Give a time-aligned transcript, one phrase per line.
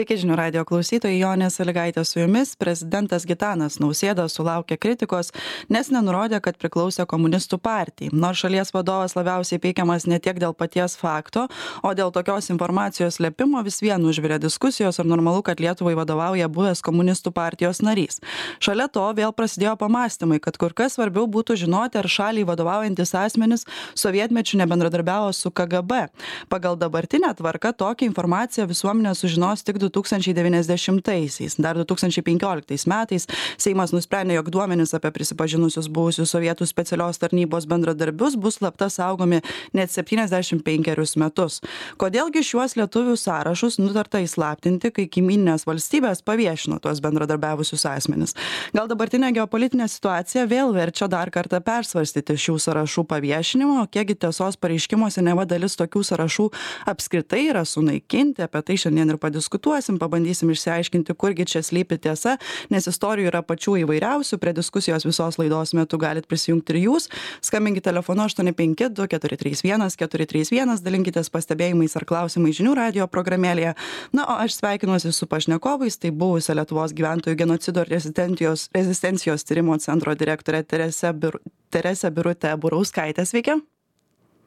[0.00, 5.28] sveiki žinių radijo klausytojai jonė salygaitė su jumis prezidentas gitanas nausėda sulaukė kritikos
[5.68, 8.08] nes nenurodė kad priklausė komunistų partijai.
[8.16, 11.42] Nors šalies vadovas labiausiai peikiamas ne tiek dėl paties fakto
[11.84, 16.80] o dėl tokios informacijos slėpimo vis vien užvirė diskusijos ar normalu kad lietuvai vadovauja buvęs
[16.80, 18.22] komunistų partijos narys.
[18.56, 23.66] Šalia to vėl prasidėjo pamąstymai kad kur kas svarbiau būtų žinoti ar šaliai vadovaujantys asmenys
[23.92, 26.06] sovietmečiu nebendradarbiavo su kgb
[26.48, 31.58] pagal dabartinę tvarką tokią informaciją visuomenė sužinos tik du tūkstančiai devyniasdešimtaisiais.
[31.62, 33.26] Dar du tūkstančiai penkioliktais metais
[33.60, 39.40] seimas nusprendė jog duomenys apie prisipažinusius buvusius sovietų specialios tarnybos bendradarbius bus slapta saugomi
[39.76, 41.60] net septyniasdešim penkerius metus.
[42.00, 48.36] Kodėl gi šiuos lietuvių sąrašus nutarta įslaptinti kai kaimyninės valstybės paviešino tuos bendradarbiavusius asmenis?
[48.76, 53.80] Gal dabartinė geopolitinė situacija vėl verčia dar kartą persvarstyti šių sąrašų paviešinimą?
[53.84, 56.48] O kiek gi tiesos pareiškimuose neva dalis tokių sąrašų
[56.90, 58.44] apskritai yra sunaikinti?
[58.46, 62.36] Apie tai šiandien ir padiskutuosim diskutuosim pabandysim išsiaiškinti kurgi čia slypi tiesa
[62.70, 67.08] nes istorijų yra pačių įvairiausių prie diskusijos visos laidos metu galit prisijungt ir jūs
[67.40, 72.56] skambinkit telefonu aštuoni penki du keturi trys vienas keturi trys vienas dalinkitės pastebėjimais ar klausimais
[72.60, 73.74] žinių radijo programėlėje
[74.12, 79.78] na o aš sveikinuosi su pašnekovais tai buvusia lietuvos gyventojų genocido ir rezistencijos rezistencijos tyrimo
[79.80, 83.60] centro direktore terese bir terese birute burauskaite sveiki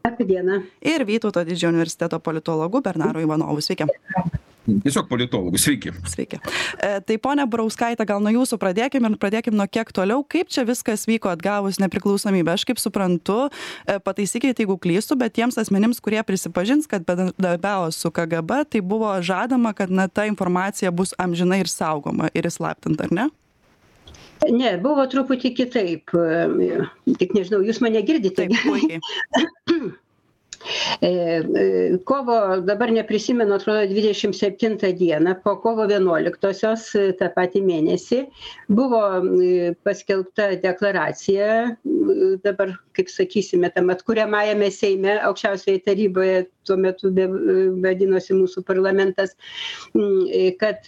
[0.03, 0.55] Labą dieną.
[0.81, 3.61] Ir Vytauto didžiojo universiteto politologu Bernaru Ivanovu.
[3.61, 3.87] Sveiki.
[4.63, 5.91] Tiesiog politologų, sveiki.
[6.07, 6.39] Sveiki.
[6.79, 10.23] E, tai ponia Brauskaitė, gal nuo jūsų pradėkime ir pradėkime nuo kiek toliau.
[10.23, 12.55] Kaip čia viskas vyko atgavus nepriklausomybę?
[12.55, 13.49] Aš kaip suprantu,
[13.83, 19.11] e, pataisykite, jeigu klystu, bet tiems asmenims, kurie prisipažins, kad bendradarbiavo su KGB, tai buvo
[19.19, 23.27] žadama, kad na, ta informacija bus amžinai ir saugoma ir įslaptinta, ar ne?
[24.51, 26.15] Ne, buvo truputį kitaip.
[27.19, 28.47] Tik nežinau, jūs mane girdite?
[28.47, 29.03] Taip, puikiai.
[29.33, 30.02] E, e,
[32.05, 38.19] kovo, dabar neprisimenu, atrodo, 27 dieną, po kovo 11-osios, e, tą patį mėnesį,
[38.71, 39.01] buvo
[39.83, 41.75] paskelbta deklaracija,
[42.45, 47.11] dabar, kaip sakysime, tam atkuriamajame Seime, aukščiausioje taryboje, tuo metu
[47.83, 49.35] vadinosi mūsų parlamentas,
[50.61, 50.87] kad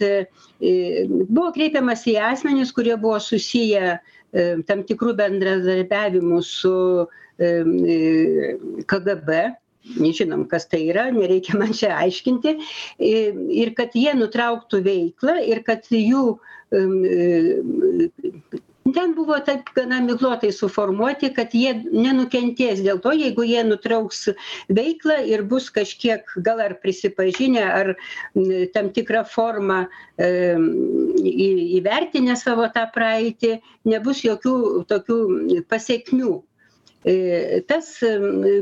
[1.28, 3.98] buvo kreipiamas į asmenys, kurie buvo susiję
[4.68, 6.74] tam tikrų bendradarbiavimų su
[8.88, 9.38] KGB
[9.94, 12.56] nežinom kas tai yra nereikia man čia aiškinti.
[13.62, 16.26] Ir kad jie nutrauktų veiklą ir kad jų
[18.94, 24.28] ten buvo taip gana miglotai suformuoti kad jie nenukentės dėl to jeigu jie nutrauks
[24.78, 27.94] veiklą ir bus kažkiek gal ar prisipažinę ar
[28.74, 29.86] tam tikra forma
[31.76, 33.56] įvertinę savo tą praeitį
[33.90, 35.18] nebus jokių tokių
[35.70, 36.34] pasekmių.
[36.36, 36.55] E,
[37.68, 38.00] tas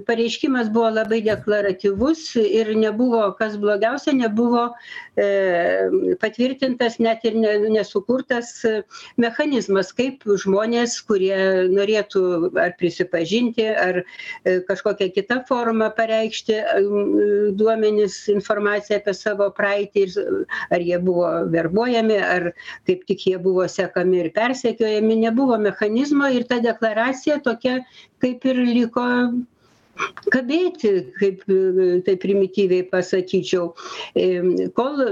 [0.06, 4.66] pareiškimas buvo labai deklaratyvus ir nebuvo, kas blogiausia, nebuvo
[5.16, 7.38] e, patvirtintas net ir
[7.72, 8.50] nesukurtas
[9.16, 16.60] mechanizmas, kaip žmonės, kurie norėtų ar prisipažinti, ar e, kažkokią kitą formą pareikšti
[17.56, 20.04] duomenis, informaciją apie savo praeitį,
[20.68, 22.50] ar jie buvo verbuojami, ar
[22.84, 27.80] kaip tik jie buvo sekami ir persekiojami, nebuvo mechanizmo ir ta deklaracija tokia
[28.24, 29.04] kaip ir liko
[30.32, 31.42] kabėti, kaip
[32.06, 33.72] tai primityviai pasakyčiau.
[34.76, 35.02] Kol,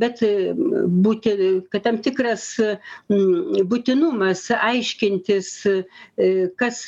[0.00, 0.22] bet
[1.06, 1.34] būti,
[1.72, 2.48] kad tam tikras
[3.08, 5.50] būtinumas aiškintis,
[6.60, 6.82] kas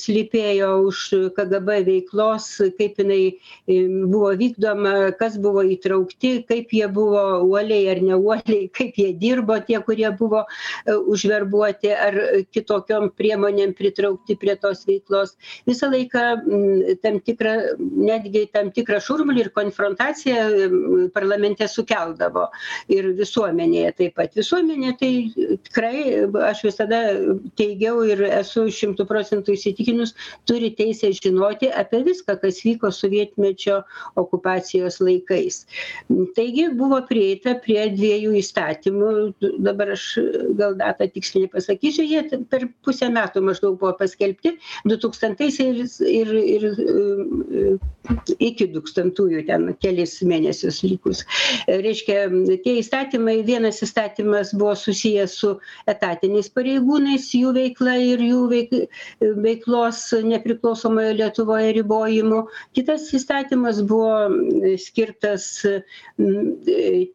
[0.00, 1.02] slypėjo už
[1.36, 2.48] KGB veiklos,
[2.78, 9.10] kaip jinai buvo vykdoma, kas buvo įtraukti, kaip jie buvo uoliai ar neuoliai, kaip jie
[9.18, 10.44] dirbo tie, kurie buvo
[10.86, 12.20] užverbuoti ar
[12.54, 15.34] kitokiom priemonėm pritraukti prie tos veiklos.
[15.68, 16.24] Visą laiką
[17.02, 20.44] tam tikrą netgi tam tikrą šurmulį ir konfrontaciją
[21.14, 22.46] parlamente sukeldavo
[22.92, 24.34] ir visuomenėje taip pat.
[24.38, 25.12] Visuomenė tai
[25.66, 27.00] tikrai aš visada
[27.58, 30.14] teigiau ir esu šimtu procentų įsitikinus
[30.48, 33.80] turi teisę žinoti apie viską kas vyko sovietmečio
[34.20, 35.64] okupacijos laikais.
[36.36, 39.10] Taigi buvo prieita prie dviejų įstatymų
[39.64, 40.06] dabar aš
[40.58, 44.54] gal datą tiksliai nepasakysiu jie per pusę metų maždaug buvo paskelbti
[44.88, 46.66] du tūkstantaisiais ir ir
[48.38, 51.22] iki dūkstantųjų ten kelis mėnesius likus.
[51.68, 52.26] Reiškia,
[52.64, 55.54] tie įstatymai, vienas įstatymas buvo susijęs su
[55.90, 58.74] etatiniais pareigūnais, jų veikla ir jų veik,
[59.20, 62.42] veiklos nepriklausomoje Lietuvoje ribojimu.
[62.76, 64.28] Kitas įstatymas buvo
[64.80, 65.48] skirtas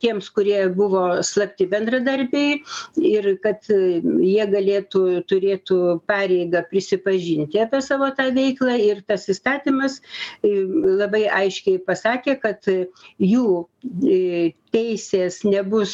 [0.01, 2.59] tiems, kurie buvo slapti bendradarbiai
[3.03, 5.79] ir kad jie galėtų, turėtų
[6.09, 9.95] pareigą prisipažinti apie savo tą veiklą ir tas įstatymas įstatymas
[10.99, 12.65] labai aiškiai pasakė kad
[13.31, 13.67] jų
[14.73, 15.93] teisės nebus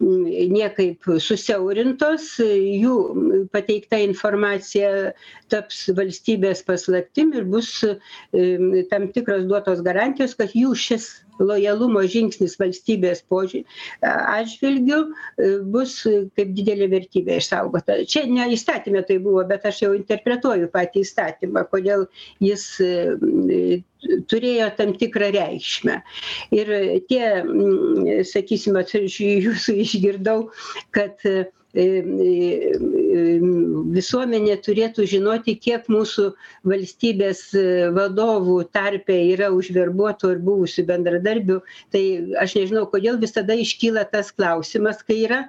[0.00, 2.96] niekaip susiaurintos jų
[3.54, 5.12] pateikta informacija
[5.52, 7.72] taps valstybės paslaptim ir bus
[8.92, 11.10] tam tikros duotos garantijos kad jų šis
[11.40, 13.62] lojalumo žingsnis valstybės požiū
[14.04, 15.00] atžvilgiu
[15.72, 15.96] bus
[16.36, 18.00] kaip didelė vertybė išsaugota.
[18.04, 22.06] Čia ne įstatyme tai buvo bet aš jau interpretuoju patį įstatymą kodėl
[22.44, 22.66] jis
[24.30, 26.00] turėjo tam tikrą reikšmę.
[26.56, 26.72] Ir
[27.10, 27.24] tie
[28.28, 30.38] sakysim vat iš jūsų išgirdau
[30.96, 31.24] kad
[33.94, 36.32] visuomenė turėtų žinoti kiek mūsų
[36.66, 37.42] valstybės
[37.94, 41.60] vadovų tarpe yra užverbuotų ir buvusių bendradarbių.
[41.94, 42.02] Tai
[42.42, 45.40] aš nežinau kodėl visada iškyla tas klausimas kai yra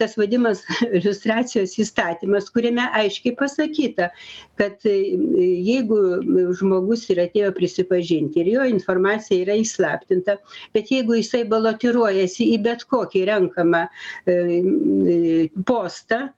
[0.00, 0.64] tas vadinamas
[1.04, 4.10] liustracijos įstatymas kuriame aiškiai pasakyta
[4.60, 5.98] kad jeigu
[6.58, 10.36] žmogus ir atėjo prisipažinti ir jo informacija yra įslaptinta
[10.74, 13.86] bet jeigu jisai balotiruojasi į bet kokį renkamą
[15.66, 16.28] postą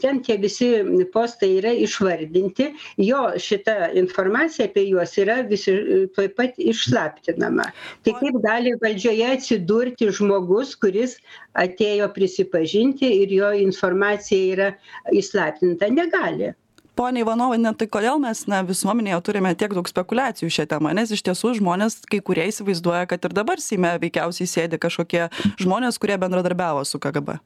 [0.00, 0.68] ten tie visi
[1.12, 5.74] postai yra išvardinti jo šita informacija apie juos yra visi
[6.14, 7.70] tuoj pat išslaptinama.
[8.04, 11.18] Tai kaip gali valdžioje atsidurti žmogus kuris
[11.54, 14.72] atėjo prisipažinti ir jo informacija yra
[15.12, 16.52] įslaptinta negali.
[16.98, 21.22] Ponia ivanovai tai kodėl mes na visuomenėje turime tiek daug spekuliacijų šia tema nes iš
[21.24, 25.30] tiesų žmonės kai kurie įsivaizduoja kad ir dabar seime veikiausiai sėdi kažkokie
[25.62, 27.38] žmonės kurie bendradarbiavo su kgb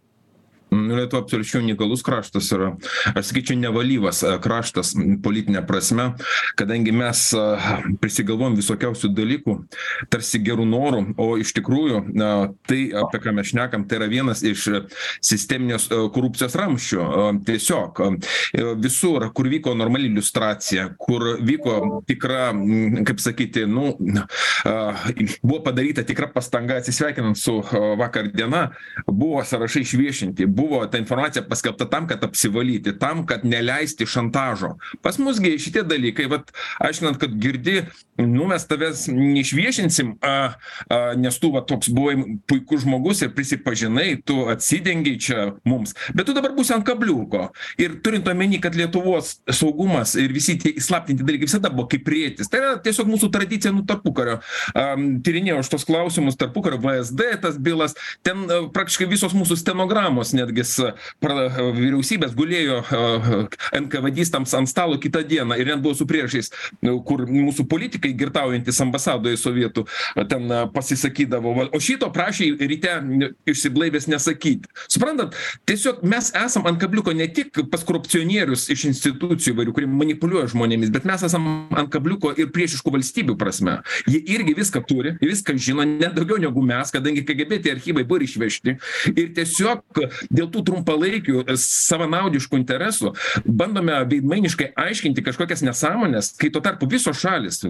[0.93, 2.73] Lietuva absoliučiai unikalus kraštas yra,
[3.15, 4.95] aš sakyčiau, nevalyvas e, kraštas
[5.25, 6.11] politinė prasme,
[6.59, 7.45] kadangi mes e,
[8.03, 9.57] prisigalvom visokiausių dalykų,
[10.13, 12.03] tarsi gerų norų, o iš tikrųjų
[12.69, 14.67] tai, apie ką mes šnekam, tai yra vienas iš
[15.25, 17.05] sisteminės e, korupcijos ramščių.
[17.45, 18.01] Tiesiog
[18.81, 22.51] visur, kur vyko normali iliustracija, kur vyko tikra,
[23.07, 23.95] kaip sakyti, nu,
[25.43, 27.59] buvo padaryta tikra pastanga atsisveikinant su
[27.99, 28.67] vakar diena,
[29.07, 34.75] buvo sąrašai išviešinti, buvo buvo ta informacija paskelbta tam kad apsivalyti tam kad neleisti šantažo.
[35.03, 36.50] Pas mus gi šitie dalykai vat
[36.82, 37.82] aiškinant kad girdi
[38.19, 40.56] nu mes tavęs neišviešinsim a
[40.88, 45.94] a nes tu va toks buvai puikus žmogus ir prisipažinai tu atsidengei čia mums.
[46.14, 47.50] Bet tu dabar būsi ant kabliuko.
[47.78, 52.50] Ir turint omeny kad lietuvos saugumas ir visi tie įslaptinti dalykai visada buvo kaip prietis
[52.50, 54.40] tai yra tiesiog mūsų tradicija nuo tarpukario.
[54.75, 57.96] Am tyrinėjau aš tuos klausimus tarpukario vsd tas bylas.
[58.25, 60.78] Ten praktiškai visos mūsų stenogramos netgi netgis
[61.22, 62.81] pra vyriausybės gulėjo
[63.75, 65.58] enkavedistams ant stalo kitą dieną.
[65.58, 66.50] Ir net buvo su priešais
[67.06, 69.87] kur mūsų politikai girtaujantys ambasadoj sovietų
[70.31, 72.95] ten pasisakydavo va o šito prašė ryte
[73.51, 75.37] išsiblaivęs nesakyt suprantat
[75.69, 80.93] tiesiog mes esam ant kabliuko ne tik pas korupcionierius iš institucijų įvairių kurie manipuliuoja žmonėmis
[80.95, 83.81] bet mes esam ant kabliuko ir priešiškų valstybių prasme.
[84.11, 88.23] Jie irgi viską turi viską žino net daugiau negu mes kadangi kgb tie archyvai buvo
[88.25, 88.77] išvežti.
[89.15, 93.15] Ir tiesiog dėl dėl tų trumpalaikių e, savanaudiškų interesų
[93.45, 97.62] bandome veidmainiškai aiškinti kažkokias nesąmones kai tuo tarpu visos šalys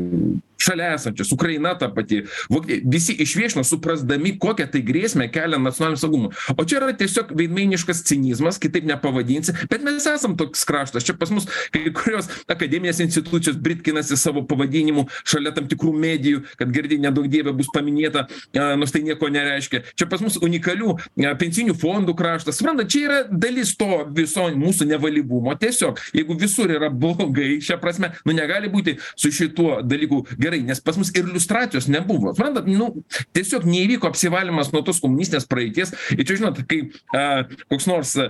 [0.65, 2.23] šalia esančios ukraina ta pati.
[2.49, 6.31] Vokietija visi išviešino suprasdami kokią tai grėsmę kelia nacionaliniam saugumui.
[6.57, 11.05] O čia yra tiesiog veidmainiškas cinizmas kitaip nepavadinsi bet mes esam toks kraštas.
[11.05, 16.73] Čia pas mus kai kurios akademinės institucijos britkinasi savo pavadinimu šalia tam tikrų medijų kad
[16.75, 19.83] girdi neduok dieve bus paminėta a nors tai nieko nereiškia.
[19.99, 20.97] Čia pas mus unikalių
[21.29, 22.59] a pensijinių fondų kraštas.
[22.61, 25.57] Suprantat čia yra dalis to viso mūsų nevalyvumo.
[25.61, 30.81] Tiesiog jeigu visur yra blogai šia prasme nu negali būti su šituo dalyku gerai nes
[30.85, 32.35] pas mus ir liustracijos nebuvo.
[32.35, 32.91] Suprantat nu
[33.37, 35.95] tiesiog neįvyko apsivalymas nuo tos komunistinės praeities.
[36.17, 36.81] Ir čia žinot kai
[37.17, 38.29] a koks nors a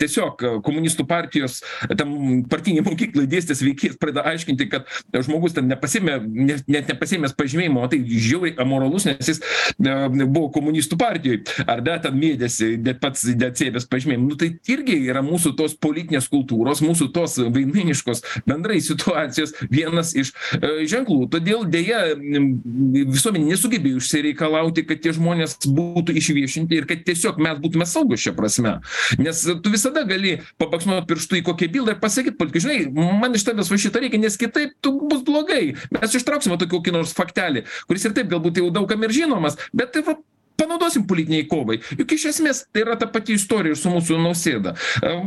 [0.00, 1.60] tiesiog komunistų partijos
[1.98, 7.84] tam partinėj mokykloj dėstęs veikėjas pradeda aiškinti kad žmogus ten nepasiėmė ne net nepasiėmęs pažymėjimo
[7.84, 9.42] o tai žiauriai amoralus nes jis
[9.84, 11.40] a buvo komunistų partijoj.
[11.70, 16.28] Ar ne ten mėtėsi net pats neatsiėmęs pažymėjimų nu tai irgi yra mūsų tos politinės
[16.32, 21.28] kultūros mūsų tos veidmainiškos bendrai situacijos vienas iš e, ženklų.
[21.34, 27.86] Todėl deja visuomenė nesugebėjo išsireikalauti kad tie žmonės būtų išviešinti ir kad tiesiog mes būtume
[27.88, 28.76] saugūs šia prasme.
[29.20, 33.46] Nes tu visada gali pabaksnot pirštu į kokią bylą ir pasakyt politikai žinai man iš
[33.48, 35.74] tavęs va šito reikia nes kitaip tu bus blogai.
[35.94, 39.14] Mes ištrauksim va tokį kokį nors faktelį kuris ir taip galbūt jau daug kam ir
[39.14, 40.18] žinomas bet tai va
[40.56, 41.80] panaudosim politinei kovai.
[41.98, 44.74] Juk iš esmės tai yra ta pati istorija ir su mūsų nausėda.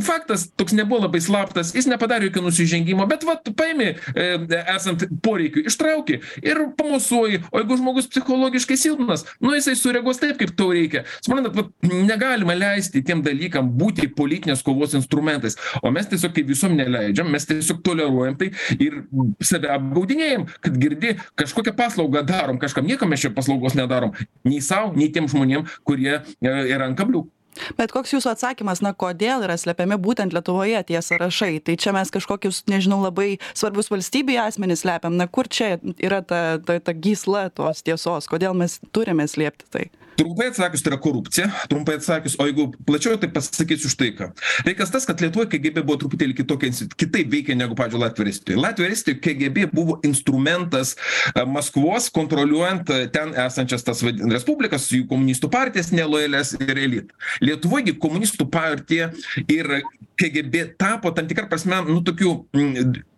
[0.05, 4.27] Faktas toks nebuvo labai slaptas jis nepadarė jokio nusižengimo bet vat paėmė e,
[4.75, 10.53] esant poreikiui ištrauki ir pamosuoji o jeigu žmogus psichologiškai silpnas nu jisai sureaguos taip kaip
[10.57, 11.03] tau reikia.
[11.25, 15.57] Suprantat vat negalima leisti tiem dalykam būti politinės kovos instrumentais.
[15.83, 19.01] O mes tiesiog kaip visuomenė leidžiam mes tiesiog toleruojam tai ir
[19.43, 24.15] save apgaudinėjam kad girdi kažkokią paslaugą darom kažkam niekam mes čia paslaugos nedarom.
[24.47, 27.25] Nei sau nei tiem žmonėm kurie e, yra ant kablių
[27.77, 31.57] bet koks jūsų atsakymas na kodėl yra slepiami būtent lietuvoje tie sąrašai?
[31.65, 35.17] Tai čia mes kažkokius nežinau labai svarbius valstybei asmenis slepiam.
[35.17, 38.29] Na kur čia yra ta ta ta gysla tos tiesos?
[38.29, 43.17] Kodėl mes turime slėpti tai trumpai atsakius tai yra korupcija trumpai atsakius o jeigu plačiau
[43.21, 44.29] tai pasakysiu štai ką.
[44.65, 48.61] Reikalas tas kad lietuvoj kgb buvo truputėlį kitokia kitaip veikė negu pavyzdžiui latvijoj ir estijoj
[48.63, 50.95] latvijoj ir estijoj kgb buvo instrumentas
[51.47, 57.97] maskvos kontroliuojant ten esančias tas vad respublikas jų komunistų partijas nelojalias ir elitą lietuvoj gi
[58.01, 59.11] komunistų partija
[59.47, 59.79] ir
[60.17, 62.47] kgb tapo tam tikra prasme nu tokiu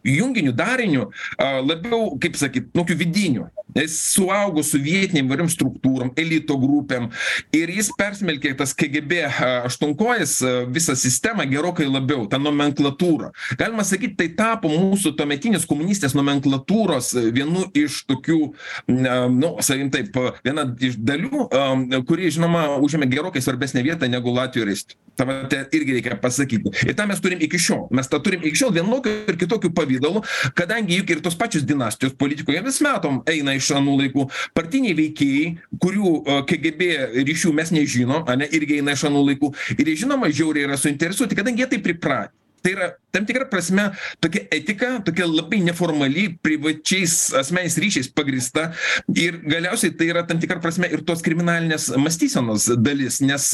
[0.04, 6.58] junginiu dariniu a labiau kaip sakyt tokiu vidiniu jis suaugo su vietinėm įvairiom struktūrom elito
[6.60, 7.10] grupėm.
[7.56, 9.24] Ir jis persmelkė tas kgb
[9.70, 10.36] aštuonkojis
[10.74, 13.32] visą sistemą gerokai labiau tą nomenklatūrą.
[13.60, 18.40] Galima sakyt tai tapo mūsų tuometinės komunistinės nomenklatūros vienu iš tokių
[18.88, 24.34] na nu sakykim taip viena iš dalių a kuri žinoma užėmė gerokai svarbesnę vietą negu
[24.34, 26.72] latvijoj ir estijoj tą vat irgi reikia pasakyti.
[26.88, 27.90] Ir tą mes turim iki šiol.
[27.96, 30.22] Mes tą turim iki šiol vienokiu ir kitokiu pavidalu
[30.56, 34.28] kadangi juk ir tos pačios dinastijos politikoje vis matom eina iš anų laikų.
[34.58, 35.46] Partiniai veikėjai
[35.84, 36.16] kurių
[36.50, 36.92] kgb
[37.30, 39.54] ryšių mes nežinom ane irgi eina iš anų laikų.
[39.78, 43.90] Ir jie žinoma žiauriai yra suinteresuoti kadangi jie taip pripratę tai yra tam tikra prasme
[44.22, 48.70] tokia etika tokia labai neformali privačiais asmeniniais ryšiais pagrįsta.
[49.18, 53.50] Ir galiausiai tai yra tam tikra prasme ir tos kriminalinės mąstysenos dalis nes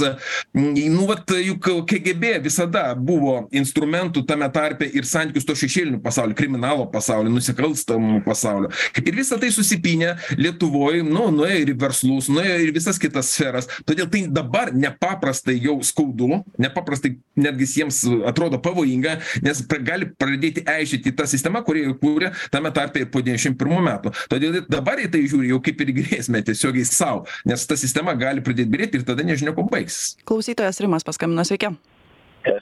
[0.55, 6.37] nu vat juk kgb visada buvo instrumentų tame tarpe ir santykių su tuo šešėliniu pasauliu
[6.37, 8.71] kriminalo pasauliu nusikalstamu pasauliu.
[9.05, 13.31] Ir visa tai susipynė lietuvoj nu nuėjo ir į verslus nuėjo ir į visas kitas
[13.35, 13.69] sferas.
[13.87, 20.63] Todėl tai dabar nepaprastai jau skaudu nepaprastai netgi jiems atrodo pavojinga pavojinga nes gali pradėti
[20.67, 24.13] eižėti ta sistema kurią jie kūrė tame tarpe ir po devyniasdešim pirmų metų.
[24.29, 28.15] Todėl dabar į tai žiūri jau kaip ir į grėsmę tiesiogiai sau nes ta sistema
[28.15, 30.15] gali pradėt byrėt ir tada nežinia kuo baigsis.
[30.25, 31.73] Klausytojas rimas paskambino sveiki.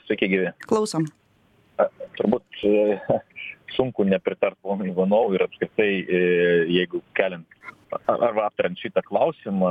[0.06, 0.52] Sveiki gyvi.
[0.66, 1.06] Klausom.
[2.18, 2.64] Turbūt
[3.76, 5.90] sunku nepritart ponui ivanovui ir apskritai
[6.70, 7.46] jeigu keliant
[8.10, 9.70] arba aptariant šitą klausimą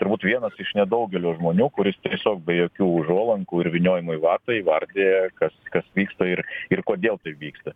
[0.00, 5.28] turbūt vienas iš nedaugelio žmonių kuris tiesiog be jokių užuolankų ir vyniojimo į vatą įvardija
[5.36, 7.74] kas kas vyksta ir ir kodėl taip vyksta.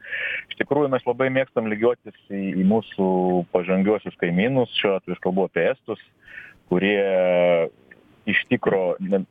[0.49, 3.09] Iš tikrųjų mes labai mėgstam lygiuotis į į mūsų
[3.53, 6.03] pažangiuosius kaimynus šiuo atveju aš kalbu apie estus
[6.73, 7.69] kurie
[8.27, 9.25] iš tikro ne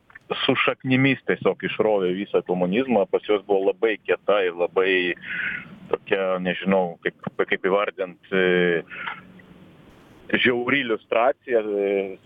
[0.46, 4.94] su šaknimis tiesiog išrovė visą komunizmą pas juos buvo labai kieta ir labai
[5.90, 8.34] tokia nežinau kaip kaip įvardint
[10.32, 11.60] žiauri iliustracija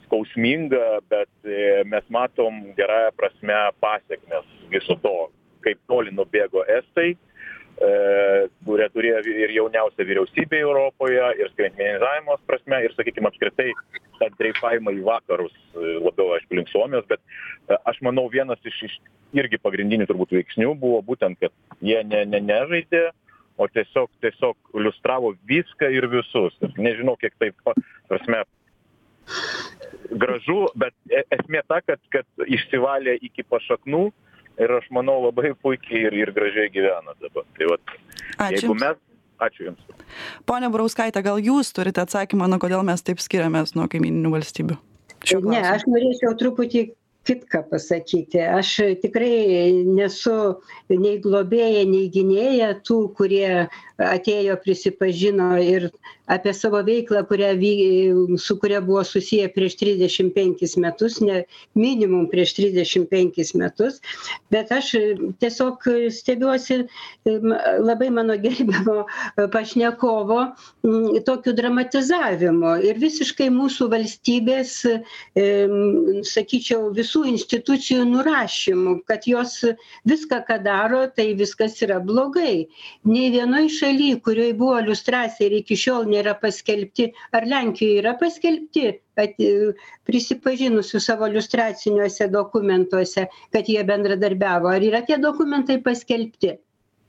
[0.05, 1.31] skausminga bet
[1.91, 5.15] mes matom gerąja prasme pasekmes viso to
[5.67, 7.15] kaip toli nubėgo estai
[8.67, 13.71] kurie turėjo ir jauniausią vyriausybę europoje ir skaitmenizavimo prasme ir sakykim apskritai
[14.19, 18.99] tą dreifavimą į vakarus labiau aišku link suomijos bet aš manau vienas iš iš
[19.39, 23.09] irgi pagrindinių turbūt veiksnių buvo būtent kad jie ne ne nežaidė
[23.59, 26.55] o tiesiog tiesiog iliustravo viską ir visus.
[26.79, 27.75] Nežinau kiek tai pa
[28.09, 28.45] prasme
[30.11, 34.05] gražu bet e esmė ta kad kad išsivalė iki pašaknų
[34.63, 37.47] ir aš manau labai puikiai ir ir gražiai gyvena dabar.
[37.59, 37.95] Tai vat
[38.55, 39.03] jeigu mes
[39.39, 39.83] ačiū jums.
[40.47, 44.79] Ponia burauskaite gal jūs turite atsakymą na kodėl mes taip skiriamės nuo kaimyninių valstybių?
[45.51, 46.89] Ne aš norėčiau truputį
[47.27, 48.41] kitką pasakyti.
[48.41, 50.37] Aš tikrai nesu
[50.93, 53.67] nei globėja nei gynėja tų kurie
[53.99, 55.89] atėjo prisipažino ir
[56.29, 57.73] apie savo veiklą kurią vy
[58.39, 61.43] su kuria buvo susiję prieš trisdešim penkis metus ne
[61.75, 64.01] minimum prieš trisdešim penkis metus.
[64.53, 64.93] Bet aš
[65.41, 66.85] tiesiog stebiuosi
[67.81, 69.07] labai mano gerbiamo
[69.53, 70.41] pašnekovo
[71.27, 72.77] tokiu dramatizavimu.
[72.85, 74.77] Ir visiškai mūsų valstybės
[76.29, 79.65] sakyčiau visų institucijų nurašymu kad jos
[80.09, 82.69] viską ką daro tai viskas yra blogai.
[83.09, 83.88] Nei vienoj šaly
[84.25, 87.07] kurioj buvo liustracija ir iki šiol nėra paskelbti
[87.39, 88.83] ar lenkijoj yra paskelbti
[89.21, 89.41] kad
[90.11, 93.27] prisipažinusių savo liustraciniuose dokumentuose
[93.57, 96.57] kad jie bendradarbiavo ar yra tie dokumentai paskelbti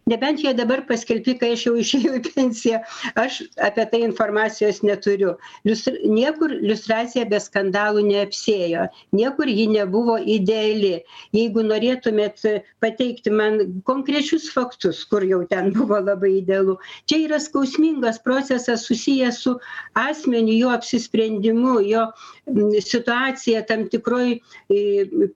[0.10, 2.82] nebent jie dabar paskelbti kai aš jau išėjau į pensiją
[3.20, 5.36] aš apie tai informacijos neturiu.
[5.68, 11.00] Lius niekur liustracija be skandalų neapsiėjo niekur ji nebuvo ideali.
[11.36, 12.44] Jeigu norėtumėt
[12.84, 16.78] pateikti man konkrečius faktus kur jau ten buvo labai idealu.
[17.10, 19.56] Čia yra skausmingas procesas susijęs su
[20.00, 22.06] asmeniu jo apsisprendimu jo
[22.86, 24.40] situacija tam tikroj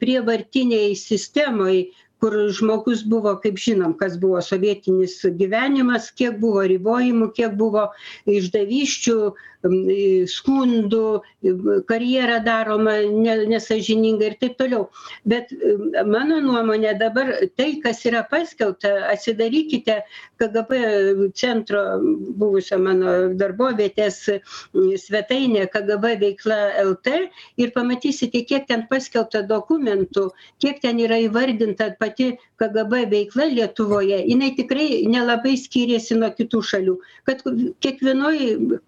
[0.01, 1.84] prievartinėj sistemoj
[2.24, 7.84] kur žmogus buvo kaip žinom kas buvo sovietinis gyvenimas kiek buvo ribojimų kiek buvo
[8.38, 9.18] išdavysčių
[9.63, 11.22] skundų
[11.88, 14.89] karjera daroma ne nesąžiningai ir taip toliau.
[15.25, 15.53] Bet
[16.05, 20.03] mano nuomone dabar tai kas yra paskelbta atsidarykite
[20.39, 22.00] kgb centro
[22.36, 24.20] buvusio mano darbovietės
[24.74, 27.08] svetainę kgb veikla lt
[27.58, 30.29] ir pamatysite kiek ten paskelbta dokumentų
[30.60, 34.24] kiek ten yra įvardinta pati kgb veikla lietuvoje.
[34.27, 36.98] Jinai tikrai nelabai skyrėsi nuo kitų šalių.
[37.24, 37.43] Kad
[37.84, 38.82] kiekvienoj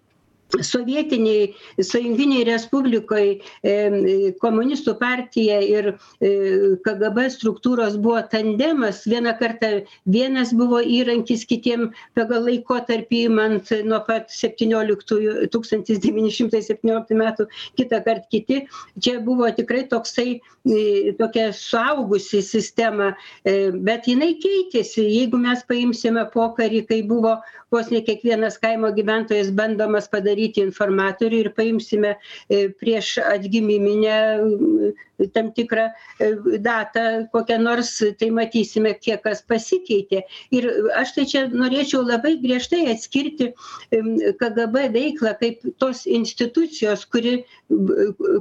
[0.54, 3.26] sovietinėj sąjunginėj respublikoj
[4.42, 5.88] komunistų partija ir
[6.20, 9.02] kgb struktūros buvo tandemas.
[9.10, 9.72] Vieną kartą
[10.06, 17.48] vienas buvo įrankis kitiem pagal laikotarpį imant nuo pat septynioliktųjų tūkstantis devyni šimtai septynioliktų metų
[17.80, 18.62] kitąkart kiti.
[19.02, 20.40] Čia buvo tikrai toksai
[21.18, 23.12] tokia suaugusi sistema
[23.44, 25.04] bet jinai keitėsi.
[25.06, 27.36] Jeigu mes paimsime pokarį kai buvo
[27.74, 32.16] vos ne kiekvienas kaimo gyventojas bandomas padaryti informatoriu ir paimsime
[32.80, 34.20] prieš atgimiminę
[35.32, 35.88] tam tikrą
[36.60, 40.22] datą kokią nors tai matysime kiek kas pasikeitė.
[40.54, 40.68] Ir
[41.00, 43.52] aš tai čia norėčiau labai griežtai atskirti
[44.40, 47.38] kgb veiklą kaip tos institucijos kuri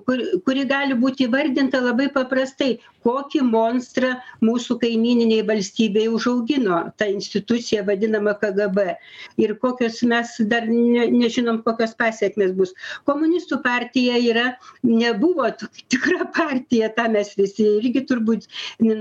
[0.06, 4.16] kur kuri gali būti įvardinta labai paprastai kokį monstrą
[4.46, 8.96] mūsų kaimyninėj valstybėj užaugino ta institucija vadinama kgb
[9.42, 12.74] ir kokios mes dar ne nežinom kokios pasekmės bus.
[13.08, 14.48] Komunistų partija yra
[14.84, 15.50] nebuvo
[15.92, 18.46] tikra partija tą mes visi irgi turbūt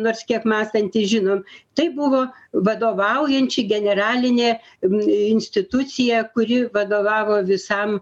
[0.05, 1.39] nors kiek mąstantys žinom
[1.79, 2.21] tai buvo
[2.69, 4.51] vadovaujanči generalinė
[5.31, 7.97] institucija kuri vadovavo visam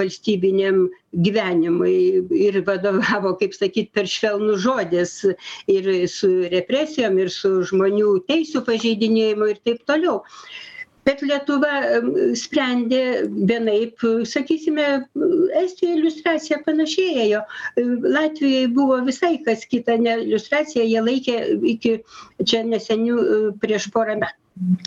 [0.00, 0.80] valstybiniam
[1.28, 1.96] gyvenimui
[2.48, 5.14] ir vadovavo kaip sakyt per švelnus žodis
[5.76, 10.22] ir su represijom ir su žmonių teisių pažeidinėjimu ir taip toliau
[11.06, 11.72] bet lietuva
[12.40, 13.00] sprendė
[13.50, 14.86] vienaip sakysime
[15.62, 17.42] estijoj liustracija panašiai ėjo
[18.16, 21.36] latvijoj buvo visai kas kita ne liustracija jie laikė
[21.74, 21.94] iki
[22.52, 23.20] čia nesenių
[23.66, 24.32] prieš porą me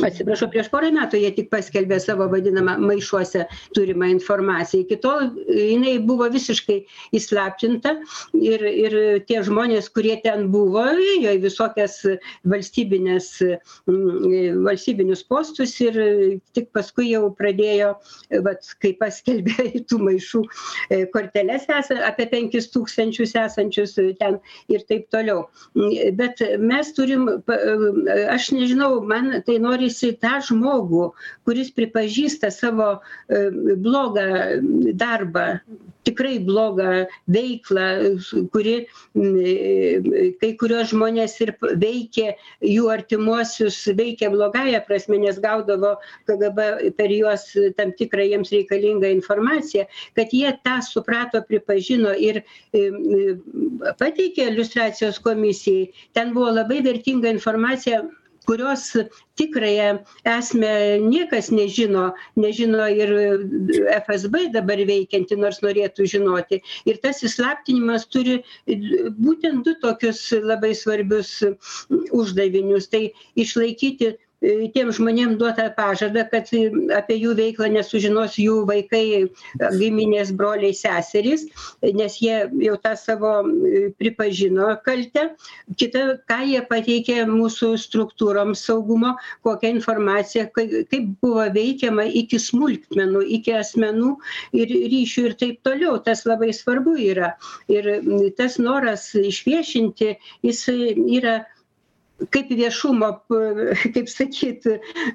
[0.01, 3.43] atsiprašau prieš porą metų jie tik paskelbė savo vadinamą maišuose
[3.77, 4.83] turimą informaciją.
[4.85, 6.79] Iki tol jinai buvo visiškai
[7.17, 7.95] įslaptinta
[8.33, 8.95] ir ir
[9.29, 11.99] tie žmonės kurie ten buvo ėjo į visokias
[12.49, 13.29] valstybines
[14.65, 15.99] valstybinius postus ir
[16.57, 17.93] tik paskui jau pradėjo
[18.45, 20.43] vat kai paskelbė tų maišų
[21.13, 24.39] korteles esa apie penkis tūkstančius esančius ten
[24.71, 25.45] ir taip toliau.
[26.17, 27.29] Bet mes turim
[28.33, 31.09] aš nežinau man tai norisi tą žmogų
[31.47, 32.89] kuris pripažįsta savo
[33.83, 34.27] blogą
[34.99, 35.47] darbą
[36.07, 37.87] tikrai blogą veiklą
[38.53, 38.75] kuri
[40.41, 42.29] kai kuriuos žmones ir veikė
[42.65, 45.95] jų artimuosius veikė blogąja prasme nes gaudavo
[46.29, 47.45] kgb per juos
[47.77, 49.85] tam tikrą jiems reikalingą informaciją
[50.17, 52.41] kad jie tą suprato pripažino ir
[53.99, 55.89] pateikė liustracijos komisijai.
[56.13, 58.03] Ten buvo labai vertinga informacija
[58.49, 58.83] kurios
[59.37, 59.89] tikrąją
[60.37, 60.73] esmę
[61.13, 62.05] niekas nežino
[62.43, 63.11] nežino ir
[64.07, 66.59] fsb dabar veikianti nors norėtų žinoti.
[66.89, 68.39] Ir tas įslaptinimas turi
[69.27, 71.35] būtent du tokius labai svarbius
[72.21, 72.89] uždavinius.
[72.89, 73.03] Tai
[73.45, 74.15] išlaikyti
[74.73, 76.47] tiem žmonėm duotą pažadą kad
[76.95, 79.27] apie jų veiklą nesužinos jų vaikai
[79.75, 81.45] giminės broliai seserys
[81.83, 83.33] nes jie jau tą savo
[83.99, 85.25] pripažino kaltę.
[85.75, 93.57] Kita ką jie pateikė mūsų struktūroms saugumo kokią informaciją kaip buvo veikiama iki smulkmenų iki
[93.59, 94.15] asmenų
[94.55, 95.99] ir ryšių ir taip toliau.
[96.03, 97.33] Tas labai svarbu yra.
[97.67, 97.91] Ir
[98.39, 100.15] tas noras išviešinti
[100.47, 101.41] jisai yra
[102.33, 103.09] kaip viešumo
[103.95, 104.67] kaip sakyt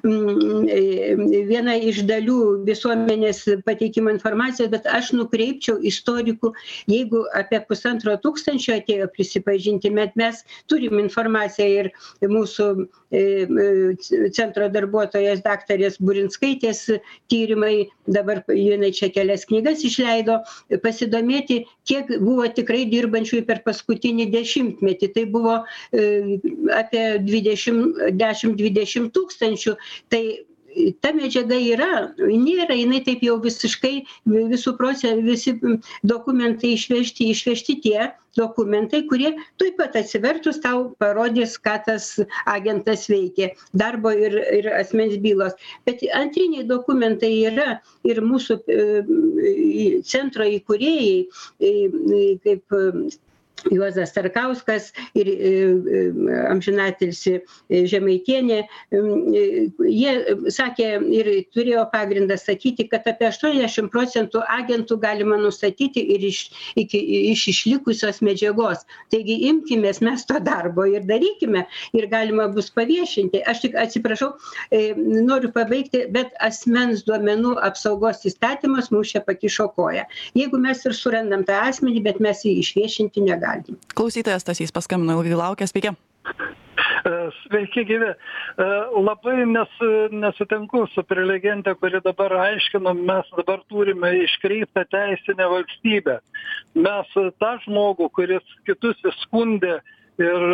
[0.03, 6.53] viena iš dalių visuomenės pateikimo informacijos bet aš nukreipčiau istorikų
[6.91, 11.91] jeigu apie pusantro tūkstančio atėjo prisipažinti bet mes turim informaciją ir
[12.31, 12.69] mūsų
[14.35, 16.85] centro darbuotojos daktarės burinskaitės
[17.31, 20.41] tyrimai dabar jinai čia kelias knygas išleido
[20.83, 25.11] pasidomėti kiek buvo tikrai dirbančiųjų per paskutinį dešimtmetį.
[25.15, 25.55] Tai buvo
[26.79, 27.79] apie apie dvidešim
[28.15, 29.75] dešim dvidešim tūkstančių
[30.09, 30.23] tai
[31.01, 33.93] ta medžiaga yra nėra jinai taip jau visiškai
[34.27, 35.53] visų proce visi
[36.03, 42.09] dokumentai išvežti išvežti tie dokumentai kurie tuoj pat atsivertus tau parodys ką tas
[42.51, 45.55] agentas veikė darbo ir ir asmens bylos.
[45.87, 48.59] Bet antriniai dokumentai yra ir mūsų
[50.03, 51.23] centro įkūrėjai
[52.43, 52.81] kaip
[53.71, 55.29] juozas starkauskas ir
[56.51, 57.35] amžinatilsį
[57.89, 58.59] žemaitienė.
[58.91, 60.13] Jie
[60.53, 66.41] sakė ir turėjo pagrindą sakyti kad apie aštuoniasdešim procentų agentų galima nustatyti ir iš
[66.79, 68.85] iki iš išlikusios medžiagos.
[69.13, 71.65] Taigi imkimės mes to darbo ir darykime
[71.97, 73.43] ir galima bus paviešinti.
[73.49, 74.33] Aš tik atsiprašau
[74.99, 80.05] noriu pabaigti bet asmens duomenų apsaugos įstatymas mums čia pakišo koją.
[80.37, 83.44] Jeigu mes ir surandam tą asmenį bet mes jį išviešinti negalim
[83.95, 85.95] klausytojas stasys paskambino ilgai laukia sveiki
[87.45, 88.11] Sveiki gyvi.
[89.05, 89.73] Labai nes,
[90.11, 96.17] nesutinku su prelegente, kuri dabar aiškino, mes dabar turime iškreiptą teisinę valstybę.
[96.87, 99.77] Mes tą žmogų, kuris kitus įskundė
[100.21, 100.47] ir,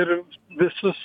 [0.00, 0.12] ir
[0.58, 1.02] visus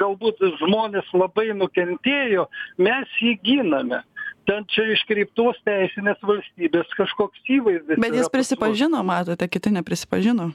[0.00, 2.48] galbūt žmonės labai nukentėjo,
[2.82, 4.02] mes jį giname
[4.48, 8.00] ten čia iškreiptos teisinės valstybės kažkoks įvaizdis.
[8.00, 10.50] Bet jis prisipažino, matote, kiti neprisipažino.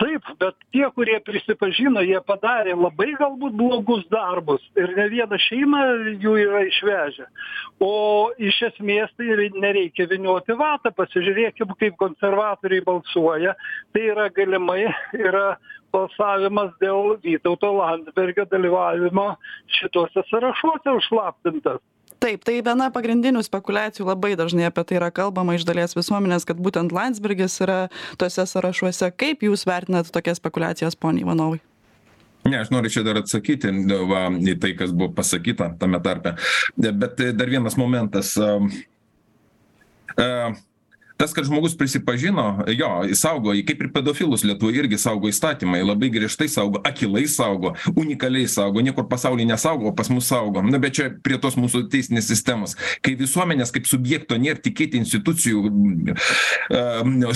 [0.00, 5.80] Taip, bet tie, kurie prisipažino, jie padarė labai galbūt blogus darbus ir ne vieną šeimą
[6.22, 7.26] jų yra išvežę.
[7.84, 13.52] O iš esmės tai nereikia vinioti vatą, pasižiūrėkim, kaip konservatoriai balsuoja.
[13.92, 14.86] Tai yra galimai
[15.28, 15.58] yra
[15.92, 19.34] balsavimas dėl Vytauto Landsbergio dalyvavimo
[19.76, 21.84] šituose sąrašuose užslaptintas
[22.20, 26.60] taip tai viena pagrindinių spekuliacijų labai dažnai apie tai yra kalbama iš dalies visuomenės kad
[26.60, 27.80] būtent landsbergis yra
[28.20, 29.10] tuose sąrašuose.
[29.16, 31.60] Kaip jūs vertinat tokias spekuliacijas pone ivanovai?
[32.48, 33.72] Ne aš noriu čia dar atsakyti
[34.08, 36.36] va į tai kas buvo pasakyta tame tarpe.
[36.76, 38.32] Bet dar vienas momentas
[41.20, 46.48] tas kad žmogus prisipažino jo saugo kaip ir pedofilus lietuvoj irgi saugo įstatymai labai griežtai
[46.48, 50.62] saugo akylai saugo unikaliai saugo niekur pasauly nesaugo o pas mus saugo.
[50.62, 52.76] Na bet čia prie tos mūsų teisinės sistemos.
[53.04, 55.62] Kai visuomenės kaip subjekto nėr tikėti institucijų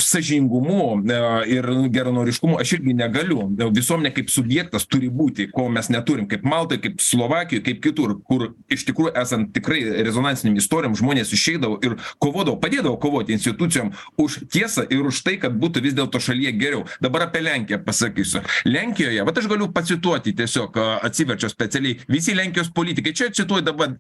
[0.01, 1.03] sąžiningumu
[1.51, 3.49] ir geranoriškumu aš irgi negaliu.
[3.75, 8.53] Visuomenė kaip subjektas turi būti ko mes neturim kaip maltoj kaip slovakijoj kaip kitur kur
[8.73, 14.47] iš tikrųjų esant tikrai rezonansinėm istorijom žmonės išeidavo ir kovodavo padėdavo kovoti institucijom institucijom už
[14.51, 16.85] tiesą ir už tai kad būtų vis dėlto šalyje geriau.
[17.01, 18.43] Dabar apie lenkiją pasakysiu.
[18.65, 23.95] Lenkijoje vat aš galiu pacituoti tiesiog atsiverčiau specialiai visi lenkijos politikai čia cituoju dabar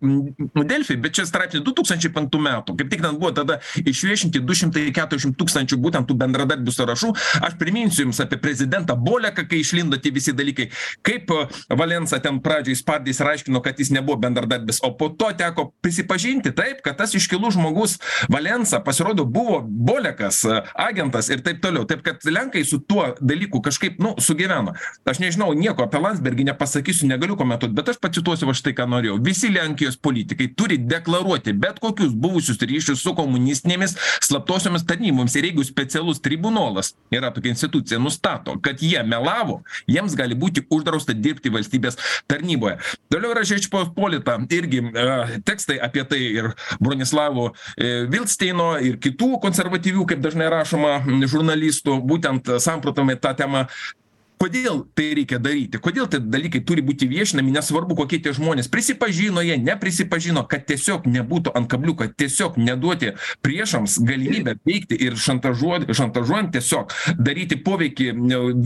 [0.64, 2.76] delfi bet čia straipsnis du tūkstančiai penktų metų.
[2.78, 7.12] Kaip tik ten buvo tada išviešinti du šimtai keturiasdešim tūkstančių būtent tų bendradarbių sąrašų.
[7.44, 10.70] Aš priminsiu jums apie prezidentą boleką kai išlindo tie visi dalykai.
[11.04, 11.32] Kaip
[11.68, 16.54] valensa ten pradžioj spardės ir aiškino kad jis nebuvo bendradarbis o po to teko prisipažinti
[16.54, 17.98] taip kad tas iškilus žmogus
[18.30, 20.42] valensa pasirodo buvo bolekas
[20.74, 21.86] agentas ir taip toliau.
[21.88, 24.74] Taip kad lenkai su tuo dalyku kažkaip nu sugyveno.
[25.08, 29.18] Aš nežinau nieko apie landsbergį nepasakysiu negaliu komentuot bet aš pacituosiu va štai ką norėjau.
[29.24, 35.36] Visi lenkijos politikai turi deklaruoti bet kokius buvusius ryšius su komunistinėmis slaptosiomis tarnybomis.
[35.38, 41.14] Ir jeigu specialus tribunolas yra tokia institucija nustato kad jie melavo jiems gali būti uždrausta
[41.16, 41.98] dirbti valstybės
[42.30, 42.78] tarnyboje.
[43.12, 44.82] Toliau yra žečpospolita irgi
[45.46, 46.50] tekstai apie tai ir
[46.80, 47.50] bronislavo
[48.10, 50.96] vilsteino ir kitų konservatyvių kaip dažnai rašoma
[51.28, 53.66] žurnalistų būtent samprotavimai ta tema
[54.44, 55.80] kodėl tai reikia daryti?
[55.82, 61.06] Kodėl tie dalykai turi būti viešinami nesvarbu kokie tie žmonės prisipažino jie neprisipažino kad tiesiog
[61.08, 68.10] nebūtų ant kabliuko tiesiog neduoti priešams galimybę veikti ir šantažuot šantažuojant tiesiog daryti poveikį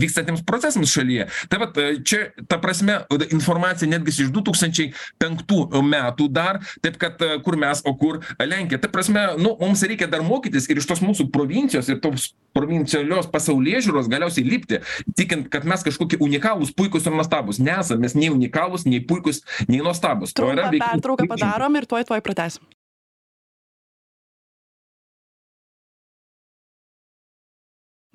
[0.01, 1.29] vykstantiems procesams šalyje.
[1.51, 7.21] Tai vat čia ta prasme informacija netgi iš du tūkstančiai penktų metų dar taip kad
[7.45, 8.81] kur mes o kur lenkija.
[8.81, 13.29] Ta prasme nu mums reikia dar mokytis ir iš tos mūsų provincijos ir tos provincialios
[13.31, 14.79] pasaulėžiūros galiausiai lipti
[15.17, 17.61] tikint kad mes kažkokie unikalūs puikūs ir nuostabūs.
[17.63, 20.35] Nesam mes nei unikalūs nei puikūs nei nuostabūs.
[20.37, 22.78] Trumpą pertrauką padarom ir tuoj tuoj pratęsim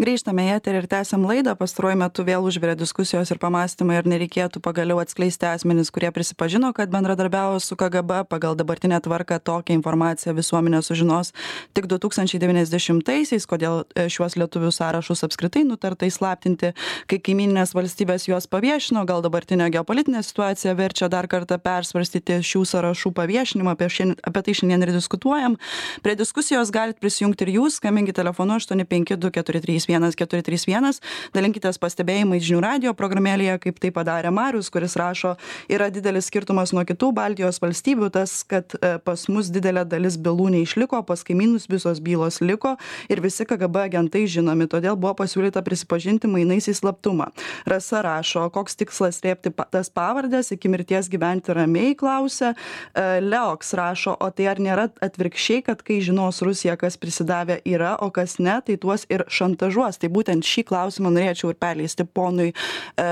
[0.02, 1.52] grįžtame į eterį ir tęsiam laidą.
[1.54, 6.90] Pastaruoju metu vėl užvirė diskusijos ir pamąstymai ar nereikėtų pagaliau atskleisti asmenis kurie prisipažino kad
[6.90, 9.38] bendradarbiavo su kgb pagal dabartinę tvarką.
[9.44, 11.30] Tokią informaciją visuomenė sužinos
[11.78, 16.72] tik du tūkstančiai devyniasdešimtaisiais kodėl šiuos lietuvių sąrašus apskritai nutarta įslaptinti.
[17.06, 23.14] Kai kaimyninės valstybės juos paviešino gal dabartinė geopolitinė situacija verčia dar kartą persvarstyti šių sąrašų
[23.14, 23.76] paviešinimą.
[23.78, 25.56] Apie šiandien apie tai šiandien ir diskutuojam.
[26.02, 27.78] Prie diskusijos galit prisijungti ir jūs.
[27.78, 31.00] Skambinkit telefonu aštuoni penki du keturi trys trys vienas keturi trys vienas.
[31.34, 35.36] Dalinkitės pastebėjimais žinių radijo programėlėje kaip tai padarė marius kuris rašo
[35.68, 40.50] yra didelis skirtumas nuo kitų baltijos valstybių tas kad e, pas mus didelė dalis bylų
[40.56, 42.76] neišliko pas kaimynus visos bylos liko
[43.10, 47.28] ir visi kgb agentai žinomi todėl buvo pasiūlyta prisipažinti mainais į slaptumą.
[47.68, 51.94] Rasa rašo koks tikslas slėpti tas pavardes iki mirties gyventi ramiai?
[51.94, 52.54] klausia.
[52.94, 57.96] E, leoks rašo o tai ar nėra atvirkščiai kad kai žinos rusija kas prisidavę yra
[58.00, 62.52] o kas ne tai tuos ir šantažuos tai būtent šį klausimą norėčiau ir perleisti ponui
[62.52, 62.54] e,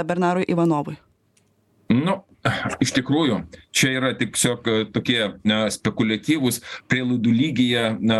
[0.09, 0.98] bernarui ivanovui.
[1.92, 2.22] Nu
[2.83, 3.37] iš tikrųjų
[3.75, 8.18] čia yra tiesiog tokie na spekuliatyvūs prielaidų lygyje na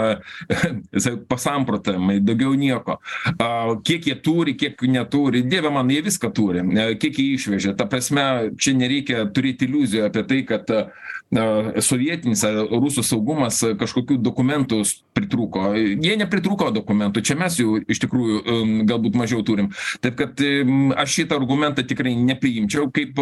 [1.33, 3.01] pasamprotavimai daugiau nieko.
[3.43, 3.49] A
[3.85, 6.63] kiek jie turi kiek neturi dieve mano jie viską turi
[7.03, 7.75] kiek jie išvežė.
[7.79, 10.71] Ta prasme čia nereikia turėt iliuzijų apie tai kad
[11.33, 11.45] na
[11.81, 14.83] sovietinis ar rusų saugumas kažkokių dokumentų
[15.17, 15.73] pritrūko.
[15.77, 19.71] Jie nepritrūko dokumentų čia mes jų iš tikrųjų galbūt mažiau turim.
[20.05, 20.43] Taip kad
[21.01, 23.17] aš šitą argumentą tikrai nepriimčiau kaip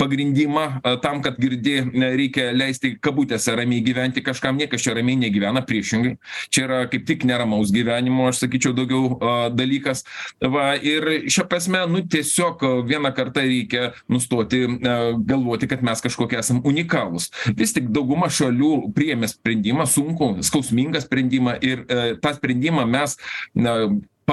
[0.00, 0.66] pagrindimą
[1.04, 6.16] tam kad girdi reikia leisti kabutėse ramiai gyventi kažkam niekas čia ramiai negyvena priešingai.
[6.50, 9.18] Čia yra kaip tik neramaus gyvenimo aš sakyčiau daugiau
[9.54, 10.04] dalykas.
[10.42, 14.64] Va ir šia prasme nu tiesiog vieną kartą reikia nustoti
[15.22, 21.56] galvoti kad mes kažkokie esam unikalūs vis tik dauguma šalių priėmė sprendimą sunkų skausmingą sprendimą
[21.64, 21.84] ir
[22.22, 23.18] tą sprendimą mes
[23.54, 23.76] na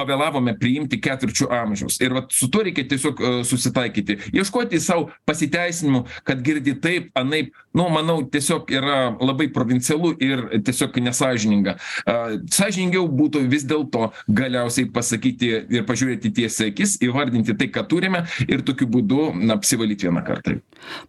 [0.00, 2.00] pavėlavome priimti ketvirčiu amžiaus.
[2.00, 4.18] Ir vat su tuo reikia tiesiog susitaikyti.
[4.34, 7.54] Ieškoti sau pasiteisinimų kad girdi taip anaip.
[7.76, 11.76] Nu manau tiesiog yra labai provincialu ir tiesiog nesąžininga.
[12.06, 12.16] A
[12.50, 18.24] sąžiningiau būtų vis dėlto galiausiai pasakyti ir pažiūrėti tiesiai į akis įvardinti tai ką turime
[18.48, 20.58] ir tokiu būdu na apsivalyt vieną kartą.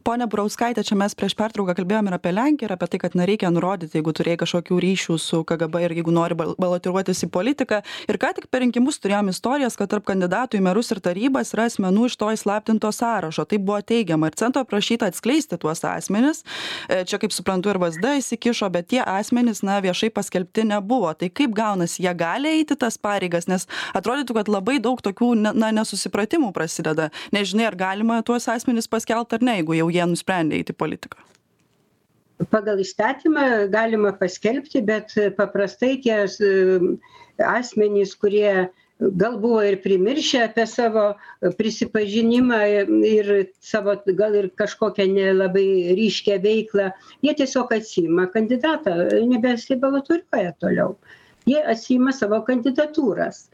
[0.03, 3.25] Ponia burauskaite čia mes prieš pertrauką kalbėjom ir apie lenkiją ir apie tai kad na
[3.25, 7.81] reikia nurodyt jeigu turėjai kažkokių ryšių su kgb ir jeigu nori bal balotiruotis į politiką.
[8.09, 11.67] Ir ką tik per rinkimus turėjom istorijas kad tarp kandidatų į merus ir tarybas yra
[11.69, 13.45] asmenų iš to įslaptinto sąrašo.
[13.45, 16.41] Taip buvo teigiama ir centro prašyta atskleisti tuos asmenis.
[16.89, 21.13] E, čia kaip suprantu ir vsd įsikišo bet tie asmenys na viešai paskelbti nebuvo.
[21.13, 23.49] Tai kaip gaunasi jie gali eiti tas pareigas?
[23.51, 23.67] Nes
[23.97, 27.11] atrodytų kad labai daug tokių na nesusipratimų prasideda.
[27.35, 31.21] Nežinai ar galima tuos asmenis paskelbt ar ne jeigu jau jie nusprendė eit į politiką.
[32.49, 36.23] Pagal įstatymą galima paskelbti bet paprastai tie
[37.45, 38.69] asmenys kurie
[39.01, 41.05] gal buvo ir primiršę apie savo
[41.57, 42.59] prisipažinimą
[43.07, 46.91] ir savo gal ir kažkokią nelabai ryškią veiklą
[47.25, 48.93] jie tiesiog atsiima kandidatą
[49.33, 50.95] nebesibalotiruoja toliau.
[51.49, 53.47] Jie atsiima savo kandidatūras.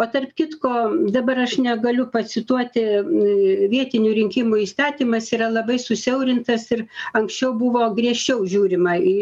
[0.00, 0.70] O tarp kitko
[1.12, 2.84] dabar aš negaliu pacituoti
[3.74, 6.86] vietinių rinkimų įstatymas yra labai susiaurintas ir
[7.20, 9.16] anksčiau buvo griežčiau žiūrima į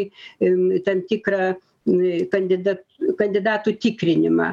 [0.87, 1.51] tam tikrą
[2.31, 2.83] kandidat
[3.19, 4.49] kandidatų tikrinimą.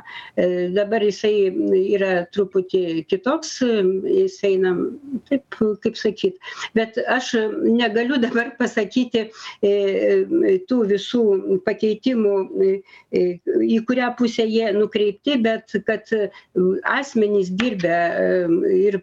[0.74, 1.50] Dabar jisai
[1.94, 4.74] yra truputį kitoks jis eina
[5.28, 6.38] taip kaip sakyt.
[6.76, 7.32] Bet aš
[7.64, 9.28] negaliu dabar pasakyti
[9.62, 11.24] tų visų
[11.66, 12.34] pakeitimų
[13.14, 16.10] į kurią pusę jie nukreipti bet kad
[16.96, 18.00] asmenys dirbę
[18.80, 19.00] ir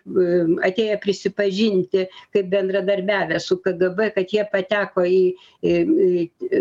[0.67, 5.21] atėję prisipažinti kaip bendradarbiavę su kgb kad jie pateko į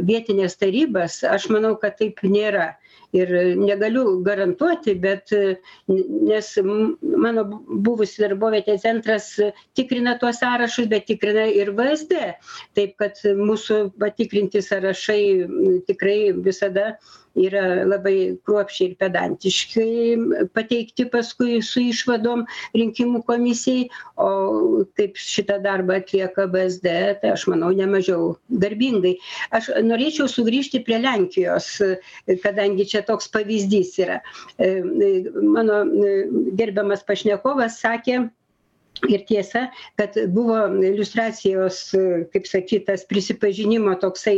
[0.07, 2.75] vietines tarybas aš manau kad taip nėra.
[3.17, 5.31] Ir negaliu garantuoti bet
[5.89, 6.49] nes
[7.25, 7.45] mano
[7.87, 9.29] buvusi darbovietė centras
[9.79, 12.25] tikrina tuos sąrašus bet tikrina ir vsd
[12.77, 15.21] taip kad mūsų patikrinti sąrašai
[15.89, 16.97] tikrai visada
[17.37, 22.45] yra labai kruopščiai ir pedantiškai pateikti paskui su išvadom
[22.77, 24.31] rinkimų komisijai o
[24.99, 29.17] kaip šitą darbą atlieka vsd tai aš manau ne mažiau garbingai.
[29.57, 31.71] Aš norėčiau sugrįžti prie lenkijos
[32.45, 34.21] kadangi čia toks pavyzdys yra.
[35.57, 35.83] Mano
[36.59, 38.27] gerbiamas pašnekovas sakė
[39.09, 39.63] ir tiesa
[39.99, 41.81] kad buvo iliustracijos
[42.33, 44.37] kaip sakyt tas prisipažinimo toksai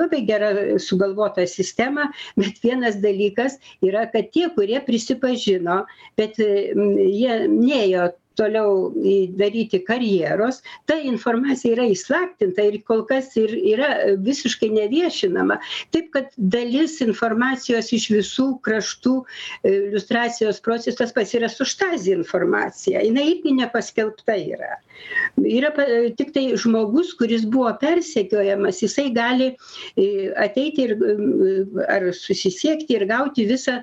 [0.00, 0.50] labai gera
[0.86, 3.58] sugalvota sistema bet vienas dalykas
[3.90, 5.82] yra kad tie kurie prisipažino
[6.22, 8.92] bet jie nėjo toliau
[9.38, 13.90] daryti karjeros ta informacija yra įslaptinta ir kol kas ir yra
[14.22, 15.58] visiškai neviešinama.
[15.94, 19.16] Taip kad dalis informacijos iš visų kraštų
[19.64, 23.02] liustracijos procesas pats yra su štazi informacija.
[23.04, 24.78] Jinai irgi nepaskelbta yra.
[25.40, 25.70] Yra
[26.18, 29.50] tiktai žmogus kuris buvo persekiojamas jisai gali
[30.36, 30.96] ateiti ir
[31.88, 33.78] ar susisiekti ir gauti visą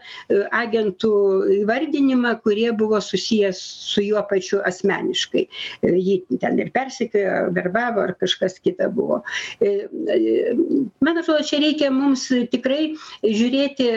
[0.54, 1.14] agentų
[1.62, 5.46] įvardinimą kurie buvo susiję su juo pačiu asmeniškai.
[5.84, 9.22] Jį ten ir persekiojo verbavo ar kažkas kita buvo.
[9.62, 12.94] Man atrodo čia reikia mums tikrai
[13.26, 13.90] žiūrėti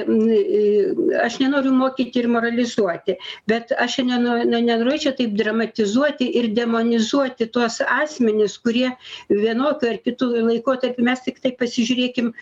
[1.24, 3.16] aš nenoriu mokyti ir moralizuoti
[3.50, 8.90] bet aš neno nenorėčiau taip dramatizuoti ir demonizuoti tuos asmenis kurie
[9.30, 12.32] vienokiu ar kitu laikotarpiu mes tiktai pasižiūrėkim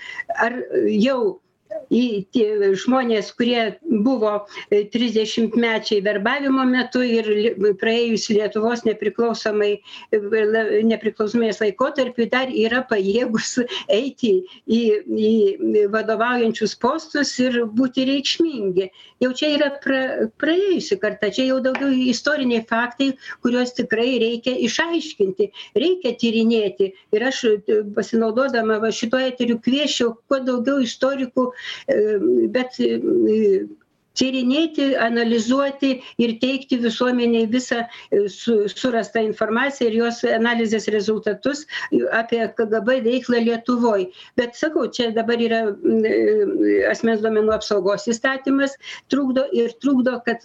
[0.46, 0.56] ar
[0.94, 1.20] jau
[1.92, 4.33] į tie žmonės kurie buvo
[4.70, 7.28] trisdešimtmečiai verbavimo metu ir
[7.81, 9.70] praėjus lietuvos nepriklausomai
[10.12, 13.54] nepriklausomybės laikotarpiui dar yra pajėgūs
[14.00, 14.35] eiti
[14.66, 14.83] į
[15.28, 15.35] į
[15.92, 18.88] vadovaujančius postus ir būti reikšmingi.
[19.24, 23.11] Jau čia yra pra praėjusi karta čia jau daugiau istoriniai faktai
[23.44, 26.92] kuriuos tikrai reikia išaiškinti reikia tyrinėti.
[27.16, 27.44] Ir aš
[27.96, 31.48] pasinaudodama va šituo eteriu kviesčiau kuo daugiau istorikų
[32.54, 32.80] bet
[34.18, 35.92] tyrinėti analizuoti
[36.22, 37.84] ir teikti visuomenei visą
[38.32, 41.64] su surastą informaciją ir jos analizės rezultatus
[42.16, 44.08] apie kgb veiklą lietuvoj.
[44.40, 45.62] Bet sakau čia dabar yra
[46.90, 48.76] asmens duomenų apsaugos įstatymas
[49.12, 50.44] trukdo ir trukdo kad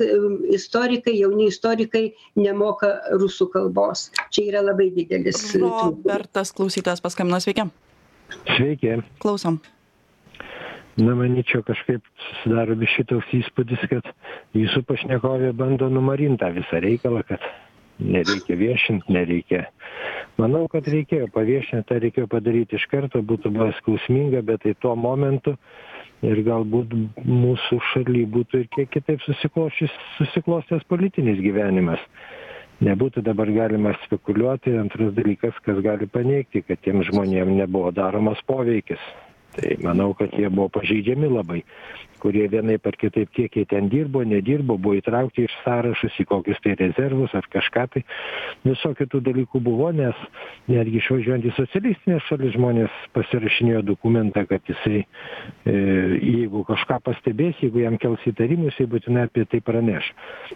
[0.54, 2.06] istorikai jauni istorikai
[2.40, 4.10] nemoka rusų kalbos.
[4.34, 7.42] Čia yra labai didelis robertas klausytojas paskambino.
[7.44, 7.70] Sveiki.
[8.56, 9.00] Sveiki.
[9.24, 9.62] Klausom
[10.98, 14.10] na manyčiau kažkaip susidaro biškį toks įspūdis kad
[14.58, 17.42] jūsų pašnekovė bando numarint tą visą reikalą kad
[18.00, 19.66] nereikia viešint nereikia.
[20.38, 24.94] Manau kad reikėjo paviešint tą reikėjo padaryt iš karto būtų buvę skausminga bet tai tuo
[24.96, 25.56] momentu
[26.22, 26.94] ir galbūt
[27.26, 32.02] mūsų šaly būtų ir kiek kitaip susiklosčius susiklostęs politinis gyvenimas.
[32.84, 39.02] Nebūtų dabar galima spekuliuoti antras dalykas kas gali paneigti kad tiem žmonėm nebuvo daromas poveikis
[39.56, 41.64] tai manau kad jie buvo pažeidžiami labai.
[42.24, 46.62] Kurie vienaip ar kitaip kiek jie ten dirbo nedirbo buvo įtraukti į sąrašus į kokius
[46.64, 48.04] tai rezervus ar kažką tai.
[48.64, 50.22] Visokių tų dalykų buvo nes
[50.72, 55.76] netgi išvažiuojant į socialistines šalis žmonės pasirašinėjo dokumentą kad jisai e,
[56.24, 60.14] jeigu kažką pastebės jeigu jam kels įtarimų jisai būtinai apie tai praneš.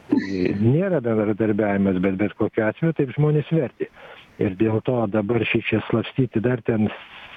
[0.08, 0.32] Tai
[0.64, 3.92] nėra bendradarbiavimas bet bet kokiu atveju taip žmonės vertė.
[4.40, 6.88] Ir dėl to dabar šičia slapstyti dar ten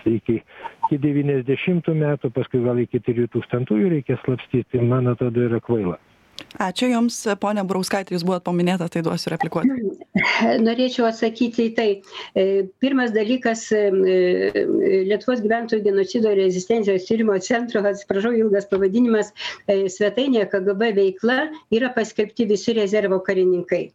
[0.08, 0.40] iki
[0.90, 5.98] iki devyniasdešimtų metų paskui gal iki trijų tūkstantųjų reikės slapstyt tai man atrodo yra kvaila.
[6.58, 9.76] Ačiū jums ponia burauskaite jūs buvot paminėta tai duosiu replikuoti.
[10.64, 11.88] Norėčiau atsakyti į tai.
[12.82, 19.34] Pirmas dalykas lietuvos gyventojų genocido ir rezistencijos tyrimo centro atsiprašau ilgas pavadinimas
[19.68, 21.40] svetainėje kgb veikla
[21.76, 23.90] yra paskelbti visi rezervo karininkai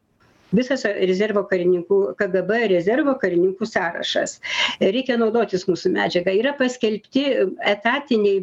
[0.58, 4.40] visas rezervo karininkų kgb rezervo karininkų sąrašas.
[4.82, 6.34] Reikia naudotis mūsų medžiaga.
[6.36, 7.26] Yra paskelbti
[7.74, 8.42] etatiniai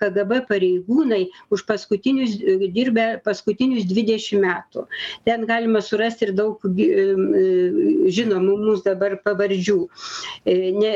[0.00, 1.22] kgb pareigūnai
[1.54, 2.36] už paskutinius
[2.74, 4.86] dirbę paskutinius dvidešim metų.
[5.28, 9.78] Ten galima surasti ir daug žinomų mums dabar pavardžių.
[10.46, 10.92] Ne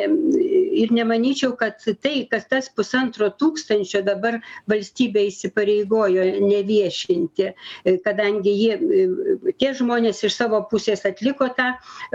[0.81, 4.39] ir nemanyčiau kad tai kad tas pusantro tūkstančio dabar
[4.71, 7.51] valstybė įsipareigojo neviešinti
[8.05, 8.77] kadangi jie
[9.61, 11.69] tie žmonės iš savo pusės atliko tą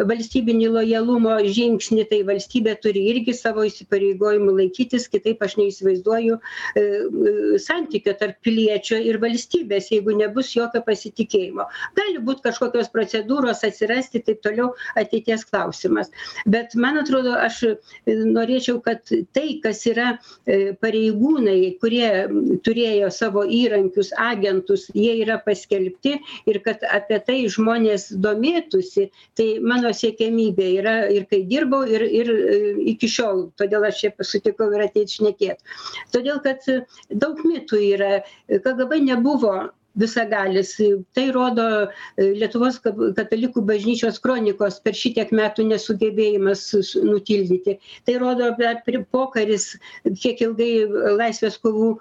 [0.09, 6.39] valstybinį lojalumo žingsnį tai valstybė turi irgi savo įsipareigojimų laikytis kitaip aš neįsivaizduoju
[7.61, 11.67] santykio tarp piliečio ir valstybės jeigu nebus jokio pasitikėjimo.
[11.97, 16.11] Gali būt kažkokios procedūros atsirasti taip toliau ateities klausimas.
[16.49, 17.61] Bet man atrodo aš
[18.07, 19.05] norėčiau kad
[19.35, 20.15] tai kas yra
[20.81, 22.09] pareigūnai kurie
[22.65, 26.17] turėjo savo įrankius agentus jie yra paskelbti
[26.49, 32.31] ir kad apie tai žmonės domėtųsi tai mano siekiamybė yra ir kai dirbau ir ir
[32.93, 33.47] iki šiol.
[33.61, 35.63] Todėl aš čia sutikau ir ateit šnekėt.
[36.15, 36.65] Todėl kad
[37.09, 38.13] daug mitų yra.
[38.49, 39.55] Kgb nebuvo
[39.99, 40.75] visagalis.
[41.15, 41.65] Tai rodo
[42.17, 46.67] lietuvos katalikų bažnyčios kronikos per šitiek metų nesugebėjimas
[47.03, 47.77] nutildyti.
[48.07, 48.51] Tai rodo
[49.11, 49.71] pokaris
[50.21, 50.71] kiek ilgai
[51.19, 51.93] laisvės kovų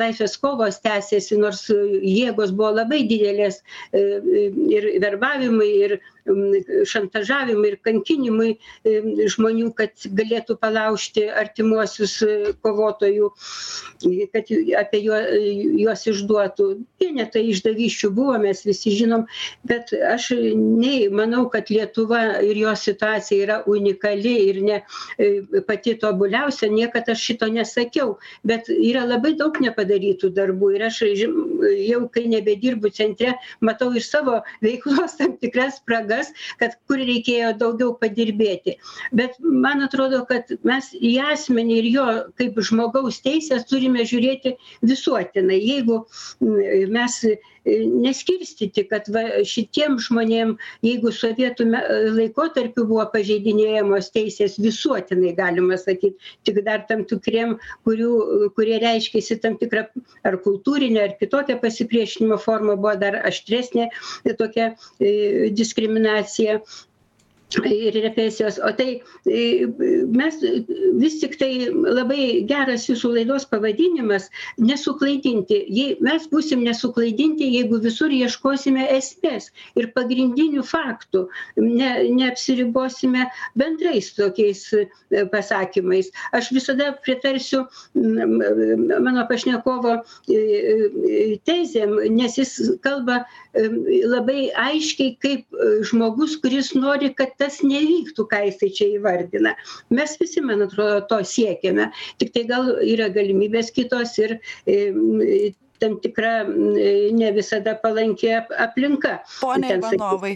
[0.00, 5.98] laisvės kovos tęsėsi nors jėgos buvo labai didelės ir verbavimai ir
[6.86, 8.50] šantažavimui ir kankinimui
[9.32, 12.16] žmonių kad galėtų palaužti artimuosius
[12.64, 13.30] kovotojų
[14.34, 15.20] kad apie juo
[15.80, 16.68] juos išduotų.
[17.00, 19.26] Vienetai išdavysčių buvo mes visi žinom
[19.68, 24.80] bet aš nei manau kad lietuva ir jos situacija yra unikali ir ne
[25.68, 32.02] pati tobuliausia niekad aš šito nesakiau bet yra labai daug nepadarytų darbų ir aš jau
[32.12, 36.15] kai nebedirbu centre matau iš savo veiklos tam tikras spragas
[36.60, 38.76] kad kur reikėjo daugiau padirbėti.
[39.16, 42.06] Bet man atrodo kad mes į asmenį ir jo
[42.40, 45.60] kaip žmogaus teises turime žiūrėti visuotinai.
[45.62, 46.02] Jeigu
[46.96, 47.20] mes
[48.02, 50.52] neskirstyti kad va šitiem žmonėm
[50.86, 51.80] jeigu sovietų me
[52.18, 56.16] laikotarpiu buvo pažeidinėjamos teisės visuotinai galima sakyt
[56.48, 57.56] tik dar tam tikriem
[57.88, 58.12] kurių
[58.58, 59.86] kurie reiškėsi tam tikra
[60.30, 63.90] ar kultūrine ar kitokia pasipriešinimo forma buvo dar aštresnė
[64.42, 64.70] tokia
[65.62, 66.60] diskriminacija
[67.64, 68.58] ir represijos.
[68.58, 70.34] O tai mes
[71.00, 74.28] vis tiktai labai geras jūsų laidos pavadinimas
[74.58, 75.62] nesuklaidinti.
[75.72, 81.26] Jei mes būsim nesuklaidinti jeigu visur ieškosime esmės ir pagrindinių faktų
[81.56, 83.26] ne neapsiribosime
[83.56, 84.66] bendrais tokiais
[85.32, 86.10] pasakymais.
[86.36, 89.98] Aš visada pritarsiu mano pašnekovo
[91.46, 92.54] tezėm nes jis
[92.84, 93.22] kalba
[93.56, 99.54] labai aiškiai kaip žmogus kuris nori kad tas nevyktų ką jisai čia įvardina.
[99.94, 101.92] Mes visi man atrodo to siekiame.
[102.20, 104.40] Tiktai gal yra galimybės kitos ir
[105.76, 109.18] tam tikra ne visada palanki aplinka.
[109.42, 110.32] Pone ivanovai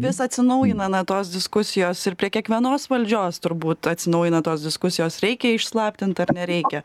[0.00, 6.24] vis atsinaujina na tos diskusijos ir prie kiekvienos valdžios turbūt atsinaujina tos diskusijos reikia išslaptint
[6.24, 6.80] ar nereikia.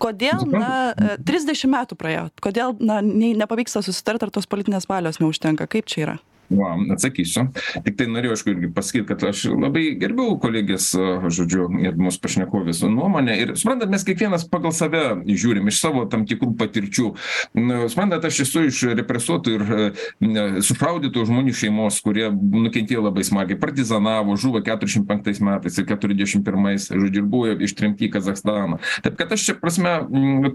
[0.00, 0.94] Kodėl na
[1.28, 5.68] trisdešim metų praėjo kodėl na nepavyksta susitart ar tos politinės valios neužtenka?
[5.68, 7.46] Kaip čia yra va atsakysiu.
[7.84, 13.36] Tiktai norėjau aišku irgi pasakyt kad aš labai gerbiu kolegės žodžiu gerbiamos pašnekovės nuomonę.
[13.40, 17.10] Ir suprantat mes kiekvienas pagal save žiūrim iš savo tam tikrų patirčių.
[17.58, 19.66] Na suprantat aš esu iš represuotų ir
[20.24, 26.44] ne sušaudytų žmonių šeimos kurie nukentėjo labai smarkiai partizanavo žuvo keturiasdešim penktais metais ir keturiasdešim
[26.46, 28.80] pirmais žodžiu ir buvo ištremti į kazachstaną.
[29.04, 29.96] Taip kad aš šia prasme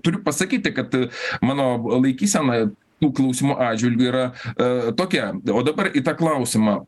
[0.03, 0.95] turiu pasakyti kad
[1.41, 2.69] mano laikysena
[2.99, 5.31] tų klausimų atžvilgiu yra a tokia.
[5.53, 6.83] O dabar į tą klausimą.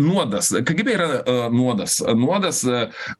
[0.00, 0.52] Nuodas.
[0.66, 1.98] Kgb yra a nuodas.
[2.16, 2.62] Nuodas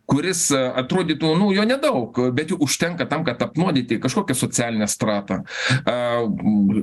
[0.08, 5.42] kuris atrodytų nu jo nedaug bet jų užtenka tam kad apnuodyti kažkokią socialinę stratą
[5.86, 5.96] a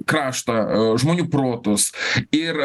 [0.09, 1.91] kraštą žmonių protus.
[2.35, 2.59] Ir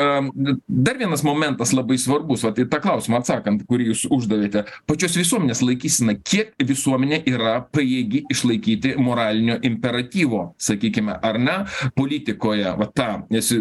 [0.69, 4.65] dar vienas momentas labai svarbus vat į tą klausimą atsakant kurį jūs uždavėte.
[4.89, 11.57] Pačios visuomenės laikysena kiek visuomenė yra pajėgi išlaikyti moralinio imperatyvo sakykime ar ne?
[11.97, 13.55] Politikoje va tą nes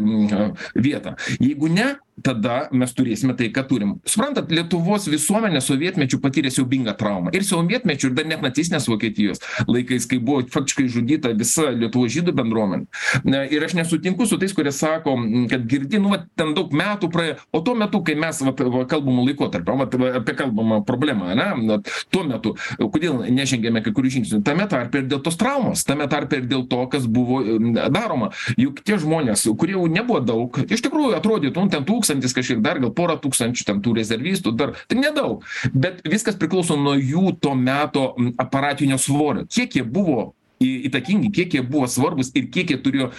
[0.76, 1.16] vietą.
[1.40, 3.94] Jeigu ne tada mes turėsime tai ką turim.
[4.08, 7.32] Suprantat lietuvos visuomenė sovietmečiu patyrė siaubingą traumą.
[7.38, 12.34] Ir sovietmečiu ir dar net nacistinės vokietijos laikais kai buvo faktiškai išžudyta visa lietuvos žydų
[12.38, 12.88] bendruomenė.
[13.28, 15.14] Na ir aš nesutinku su tais kurie sako
[15.52, 17.38] kad girdi nu vat ten daug metų praėjo.
[17.54, 21.94] O tuo metu kai mes vat va kalbamu laikotarpiu vat apie kalbamą problemą ane vat
[22.14, 24.42] tuo metu kodėl nežengėme kai kurių žingsnių?
[24.48, 27.44] Tame tarpe ir dėl tos traumos tame tarpe ir dėl to kas buvo
[27.94, 28.32] daroma.
[28.58, 32.94] Juk tie žmonės kurių nebuvo daug iš tikrųjų atrodytų nu ten tūkstantis kažkiek dar gal
[32.96, 35.46] pora tūkstančių ten tų rezervistų dar tik nedaug.
[35.74, 39.48] Bet viskas priklauso nuo jų to meto aparatinio svorio.
[39.50, 40.34] Kiek jie buvo
[40.64, 43.12] įtakingi kiek jie buvo svarbūs ir kiek jie turėjo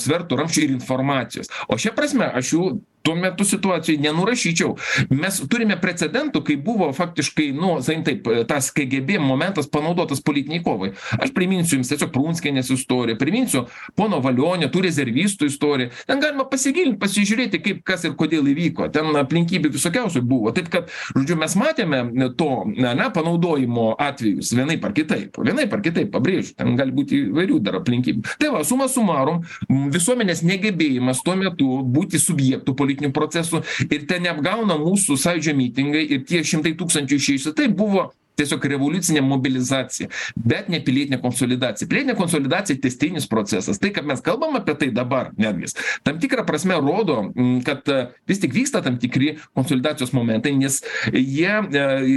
[0.00, 1.50] svertų ramsčių ir informacijos.
[1.68, 2.68] O šia prasme aš jų
[3.02, 4.74] tuo metu situacijoj nenurašyčiau.
[5.10, 10.92] Mes turime precedentų kai buvo faktiškai nu sakykim taip tas kgb momentas panaudotas politinei kovai.
[11.18, 13.64] Aš priminsiu jums tiesiog prunskienės istoriją priminsiu
[13.98, 15.92] pono valionio tų rezervistų istoriją.
[16.08, 18.90] Ten galima pasigilint pasižiūrėti kaip kas ir kodėl įvyko.
[18.94, 20.52] Ten aplinkybių visokiausių buvo.
[20.56, 22.50] Taip kad žodžiu mes matėme to
[22.88, 25.38] ane panaudojimo atvejus vienaip ar kitaip.
[25.38, 28.36] Vienaip ar kitaip pabrėžiu ten gali būti įvairių dar aplinkybių.
[28.40, 34.78] Tai va suma sumarum visuomenės negebėjimas tuo metu būti subjektu politinių procesų ir ten neapgauna
[34.80, 38.08] mūsų sąjūdžio mitingai ir tie šimtai tūkstančių išėjusių tai buvo
[38.38, 41.88] tiesiog revoliucinė mobilizacija bet ne pilietinė konsolidacija.
[41.90, 43.80] Pilietinė konsolidacija tęstinis procesas.
[43.82, 45.76] Tai kad mes kalbam apie tai dabar netgis
[46.06, 47.32] tam tikra prasme rodo
[47.66, 47.86] kad
[48.28, 50.80] vis tik vyksta tam tikri konsolidacijos momentai nes
[51.12, 51.54] jie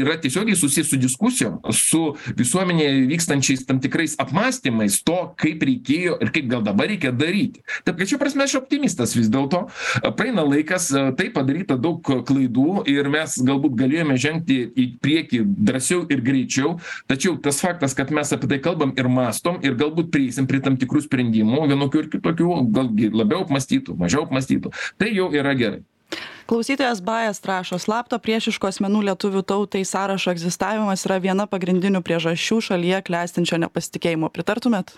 [0.01, 2.01] yra tiesiogiai susiję su diskusijom su
[2.37, 7.63] visuomenėje vykstančiais tam tikrais apmąstymais to kaip reikėjo ir kaip gal dabar reikia daryti.
[7.85, 9.63] Taip kad šia prasme aš optimistas vis dėlto.
[10.17, 16.23] Praeina laikas taip padaryta daug klaidų ir mes galbūt galėjome žengti į priekį drąsiau ir
[16.25, 16.75] greičiau.
[17.11, 20.77] Tačiau tas faktas kad mes apie tai kalbam ir mąstom ir galbūt prieisim prie tam
[20.81, 25.81] tikrų sprendimų vienokių ar kitokių galgi labiau apmąstytų mažiau apmąstytų tai jau yra gerai.
[26.51, 32.99] Klausytojas bajas rašo slapto priešiškų asmenų lietuvių tautai sąrašo egzistavimas yra viena pagrindinių priežasčių šalyje
[33.07, 34.27] klestinčio nepasitikėjimo.
[34.35, 34.97] Pritartumėt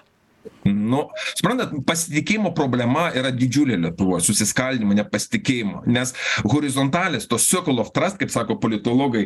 [0.68, 6.14] nu suprantat pasitikėjimo problema yra didžiulė lietuvoj susiskaldymo nepasitikėjimo nes
[6.48, 9.26] horizontalės tos circle of trust kaip sako politologai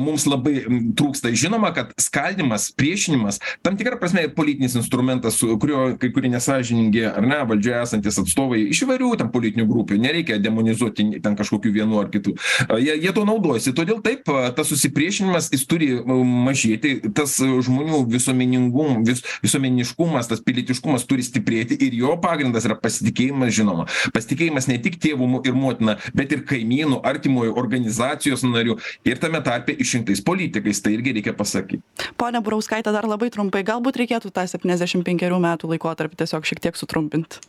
[0.00, 0.62] mums labai
[0.98, 1.32] trūksta.
[1.32, 7.26] Žinoma kad skaldymas priešinimas tam tikra prasme politinis instrumentas su kuriuo kai kurie nesąžiningi ar
[7.26, 12.12] ne valdžioje esantys atstovai iš įvairių ten politinių grupių nereikia demonizuoti ten kažkokių vienų ar
[12.12, 12.34] kitų.
[12.82, 13.74] Jie jie tuo naudojasi.
[13.76, 16.98] Todėl taip tas susipriešinimas jis turi mažėti.
[17.14, 23.54] Tas žmonių visuomeningum vis visuomeniškumas tas pili pilietiškumas turi stiprėti ir jo pagrindas yra pasitikėjimas
[23.54, 23.86] žinoma.
[24.14, 29.72] Pasitikėjimas ne tik tėvu ir motina bet ir kaimynu artimuoju organizacijos nariu ir tame tarpe
[29.72, 30.82] išrinktais politikais.
[30.82, 31.82] Tai irgi reikia pasakyt
[32.18, 36.78] ponia burauskaite dar labai trumpai galbūt reikėtų tą septyniasdešim penkerių metų laikotarpį tiesiog šiek tiek
[36.78, 37.40] sutrumpint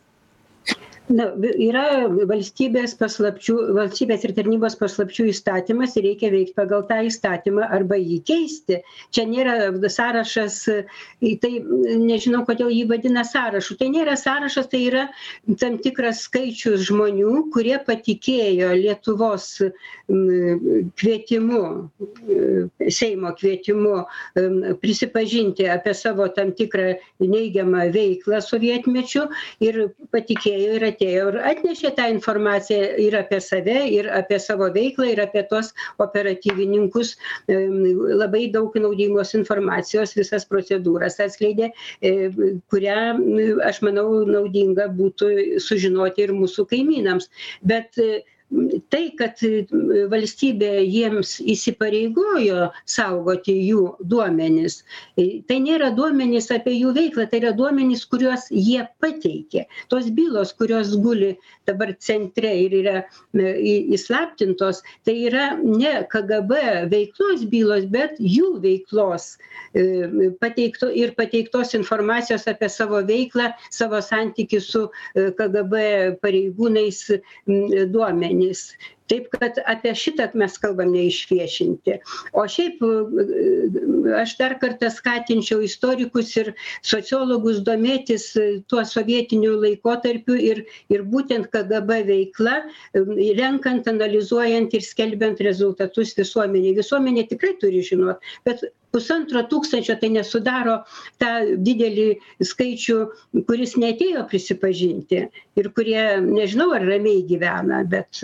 [1.10, 1.26] na
[1.58, 7.98] yra valstybės paslapčių valstybės ir tarnybos paslapčių įstatymas ir reikia veikt pagal tą įstatymą arba
[7.98, 8.80] jį keisti.
[9.16, 9.56] Čia nėra
[9.90, 10.60] sąrašas
[11.26, 11.52] į tai
[12.04, 13.80] nežinau kodėl jį vadina sąrašu.
[13.80, 15.08] Tai nėra sąrašas tai yra
[15.62, 19.50] tam tikras skaičius žmonių kurie patikėjo lietuvos
[20.10, 21.64] kvietimu
[22.90, 23.96] seimo kvietimu
[24.82, 29.28] prisipažinti apie savo tam tikrą neigiamą veiklą sovietmečiu
[29.64, 29.84] ir
[30.14, 35.22] patikėjo ir atėjo ir atnešė tą informaciją ir apie save ir apie savo veiklą ir
[35.24, 37.16] apie tuos operatyvininkus.
[37.48, 41.72] Labai daug naudingos informacijos visas procedūras atskleidė
[42.70, 42.98] kurią
[43.64, 47.30] aš manau naudinga būtų sužinoti ir mūsų kaimynams.
[47.64, 47.96] Bet
[48.90, 49.38] tai kad
[50.10, 54.80] valstybė jiems įsipareigojo saugoti jų duomenis
[55.50, 59.68] tai nėra duomenys apie jų veiklą tai yra duomenys kuriuos jie pateikė.
[59.94, 61.36] Tos bylos kurios guli
[61.70, 62.96] dabar centre ir yra
[63.38, 66.58] įslaptintos tai yra ne kgb
[66.94, 69.36] veiklos bylos bet jų veiklos
[70.42, 74.88] pateikto ir pateiktos informacijos apie savo veiklą savo santykį su
[75.38, 75.86] kgb
[76.26, 77.06] pareigūnais
[77.94, 78.76] duomenys duomenys
[79.12, 81.98] taip kad apie šitą mes kalbam neišviešinti.
[82.38, 82.82] O šiaip
[84.20, 86.54] aš dar kartą skatinčiau istorikus ir
[86.86, 88.30] sociologus domėtis
[88.72, 92.60] tuo sovietiniu laikotarpiu ir ir būtent kgb veikla
[93.40, 96.76] renkant analizuojant ir skelbiant rezultatus visuomenei.
[96.78, 100.80] Visuomenė tikrai turi žinot bet pusantro tūkstančio tai nesudaro
[101.22, 101.32] tą
[101.68, 102.08] didelį
[102.52, 102.98] skaičių
[103.50, 105.24] kuris neatėjo prisipažinti
[105.62, 108.24] ir kurie nežinau ar ramiai gyvena bet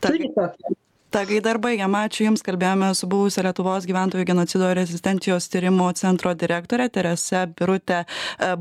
[0.00, 0.74] turi tokią
[1.14, 5.86] tą gaida ir baigiam ačiū jums kalbėjome su buvusia lietuvos gyventojų genocido ir rezistencijos tyrimo
[5.94, 8.00] centro direktore terese birute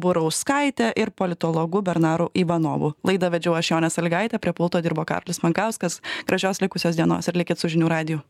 [0.03, 2.93] burauskaite ir politologu bernaru ivanovu.
[3.09, 5.97] Laidą vedžiau aš jonė salygaitė prie pulto dirbo karolis mankauskas.
[6.29, 8.21] Gražios likusios dienos ir likit su žinių radiju